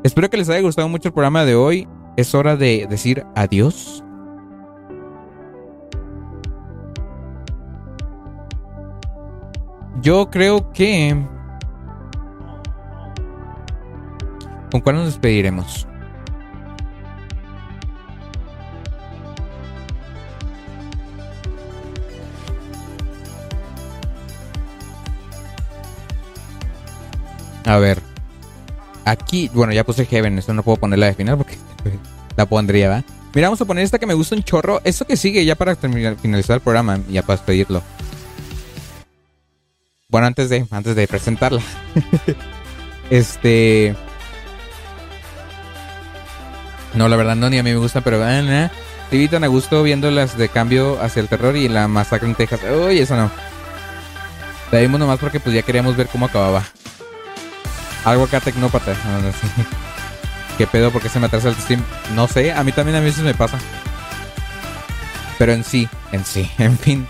Espero 0.04 0.28
que 0.30 0.36
les 0.36 0.48
haya 0.48 0.60
gustado 0.60 0.88
mucho 0.88 1.08
el 1.08 1.14
programa 1.14 1.44
de 1.44 1.54
hoy. 1.54 1.88
Es 2.16 2.34
hora 2.34 2.56
de 2.56 2.86
decir 2.88 3.24
adiós. 3.34 4.02
Yo 10.00 10.28
creo 10.30 10.72
que... 10.72 11.16
¿Con 14.72 14.80
cuál 14.80 14.96
nos 14.96 15.06
despediremos? 15.06 15.86
A 27.64 27.78
ver. 27.78 28.00
Aquí, 29.04 29.50
bueno, 29.52 29.72
ya 29.72 29.84
puse 29.84 30.06
Heaven. 30.06 30.38
Esto 30.38 30.54
no 30.54 30.62
puedo 30.62 30.76
ponerla 30.76 31.06
de 31.06 31.14
final 31.14 31.36
porque 31.36 31.56
la 32.36 32.46
pondría, 32.46 32.88
¿va? 32.88 33.04
Mira, 33.34 33.48
vamos 33.48 33.60
a 33.60 33.64
poner 33.64 33.84
esta 33.84 33.98
que 33.98 34.06
me 34.06 34.14
gusta 34.14 34.34
un 34.34 34.42
chorro. 34.42 34.80
Esto 34.84 35.06
que 35.06 35.16
sigue 35.16 35.44
ya 35.44 35.54
para 35.54 35.74
terminar, 35.74 36.16
finalizar 36.20 36.56
el 36.56 36.60
programa 36.60 37.00
ya 37.08 37.22
para 37.22 37.38
despedirlo. 37.38 37.82
Bueno, 40.08 40.26
antes 40.26 40.50
de, 40.50 40.66
antes 40.70 40.94
de 40.94 41.08
presentarla. 41.08 41.62
este. 43.10 43.96
No, 46.94 47.08
la 47.08 47.16
verdad 47.16 47.36
no, 47.36 47.48
ni 47.48 47.58
a 47.58 47.62
mí 47.62 47.70
me 47.70 47.78
gusta, 47.78 48.02
pero. 48.02 48.22
Eh, 48.28 48.68
sí, 49.10 49.28
tan 49.28 49.44
a 49.44 49.46
gusto 49.46 49.82
viendo 49.82 50.10
las 50.10 50.36
de 50.36 50.50
cambio 50.50 51.00
hacia 51.00 51.20
el 51.20 51.28
terror 51.28 51.56
y 51.56 51.68
la 51.68 51.88
masacre 51.88 52.28
en 52.28 52.34
Texas. 52.34 52.60
Uy, 52.86 52.98
eso 52.98 53.16
no. 53.16 53.30
La 54.70 54.80
vimos 54.80 55.00
nomás 55.00 55.18
porque 55.18 55.40
pues 55.40 55.54
ya 55.54 55.62
queríamos 55.62 55.96
ver 55.96 56.08
cómo 56.08 56.26
acababa. 56.26 56.64
Algo 58.04 58.24
acá 58.24 58.40
tecnópata. 58.40 58.94
¿Qué 60.58 60.66
pedo? 60.66 60.90
¿Por 60.90 61.02
qué 61.02 61.08
se 61.08 61.18
me 61.18 61.26
atrasa 61.26 61.48
el 61.48 61.56
stream? 61.56 61.82
No 62.14 62.28
sé, 62.28 62.52
a 62.52 62.62
mí 62.62 62.72
también 62.72 62.96
a 62.96 63.00
veces 63.00 63.24
me 63.24 63.34
pasa. 63.34 63.58
Pero 65.38 65.52
en 65.52 65.64
sí, 65.64 65.88
en 66.12 66.24
sí, 66.24 66.50
en 66.58 66.78
fin. 66.78 67.06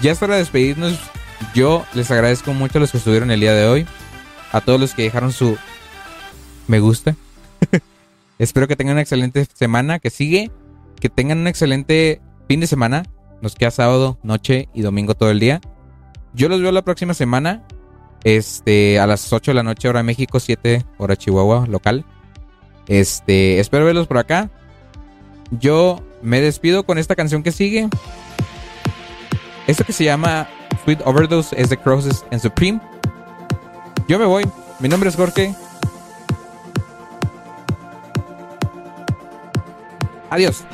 Ya 0.00 0.12
es 0.12 0.22
hora 0.22 0.34
de 0.34 0.40
despedirnos. 0.40 0.98
Yo 1.54 1.84
les 1.94 2.10
agradezco 2.10 2.52
mucho 2.54 2.78
a 2.78 2.80
los 2.80 2.90
que 2.90 2.98
estuvieron 2.98 3.30
el 3.30 3.40
día 3.40 3.54
de 3.54 3.66
hoy. 3.66 3.86
A 4.52 4.60
todos 4.60 4.80
los 4.80 4.94
que 4.94 5.02
dejaron 5.02 5.32
su 5.32 5.58
me 6.66 6.80
gusta. 6.80 7.16
Espero 8.38 8.66
que 8.66 8.76
tengan 8.76 8.94
una 8.94 9.02
excelente 9.02 9.46
semana 9.52 9.98
que 9.98 10.10
sigue. 10.10 10.50
Que 11.00 11.08
tengan 11.08 11.38
un 11.38 11.46
excelente 11.46 12.20
fin 12.48 12.60
de 12.60 12.66
semana. 12.66 13.04
Nos 13.42 13.54
queda 13.56 13.70
sábado, 13.70 14.18
noche 14.22 14.68
y 14.72 14.82
domingo 14.82 15.14
todo 15.14 15.30
el 15.30 15.40
día. 15.40 15.60
Yo 16.32 16.48
los 16.48 16.60
veo 16.62 16.72
la 16.72 16.82
próxima 16.82 17.14
semana. 17.14 17.62
Este, 18.24 18.98
a 18.98 19.06
las 19.06 19.32
8 19.32 19.50
de 19.50 19.54
la 19.54 19.62
noche, 19.62 19.88
hora 19.88 20.02
México, 20.02 20.40
7 20.40 20.84
hora 20.98 21.16
Chihuahua, 21.16 21.66
local. 21.68 22.04
Este, 22.88 23.60
espero 23.60 23.84
verlos 23.84 24.06
por 24.06 24.18
acá. 24.18 24.50
Yo 25.50 26.02
me 26.22 26.40
despido 26.40 26.84
con 26.84 26.98
esta 26.98 27.14
canción 27.14 27.42
que 27.42 27.52
sigue. 27.52 27.88
Esto 29.66 29.84
que 29.84 29.92
se 29.92 30.04
llama 30.04 30.48
Sweet 30.84 31.00
Overdose 31.04 31.54
es 31.60 31.70
de 31.70 31.76
Crosses 31.76 32.24
and 32.30 32.40
Supreme. 32.40 32.80
Yo 34.08 34.18
me 34.18 34.26
voy. 34.26 34.44
Mi 34.80 34.88
nombre 34.88 35.08
es 35.08 35.16
Jorge. 35.16 35.54
Adiós. 40.30 40.64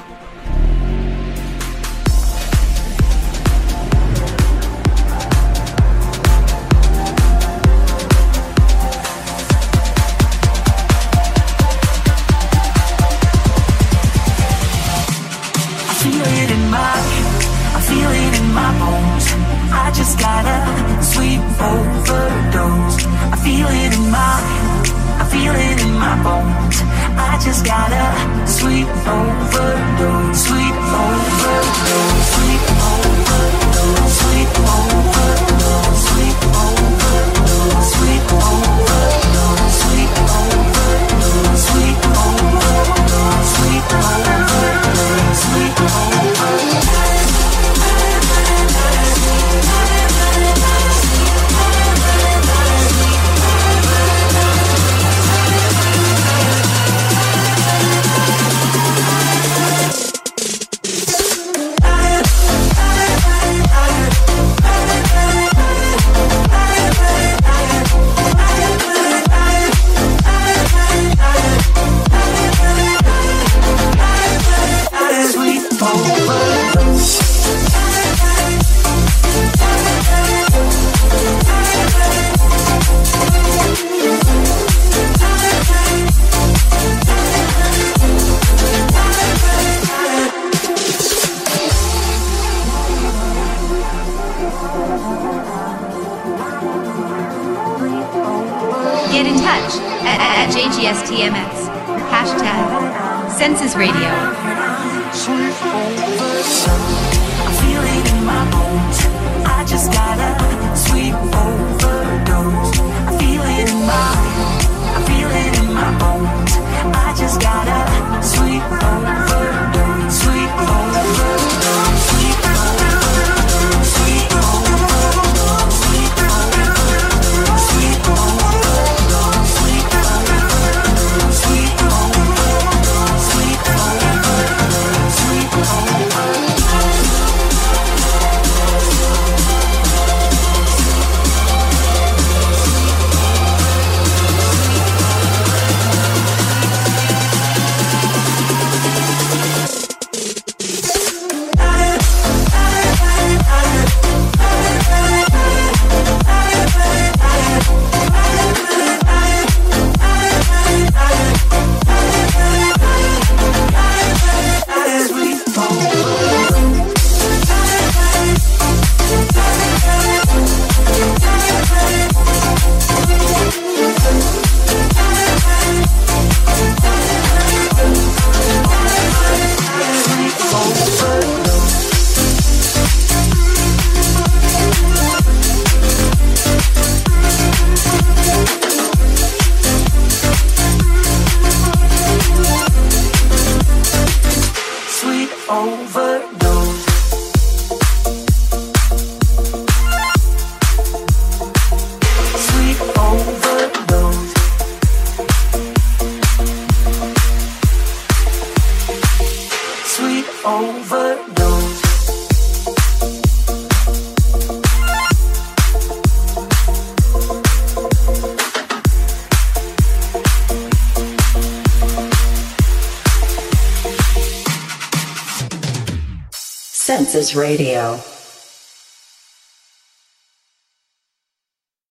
Radio. 227.35 228.00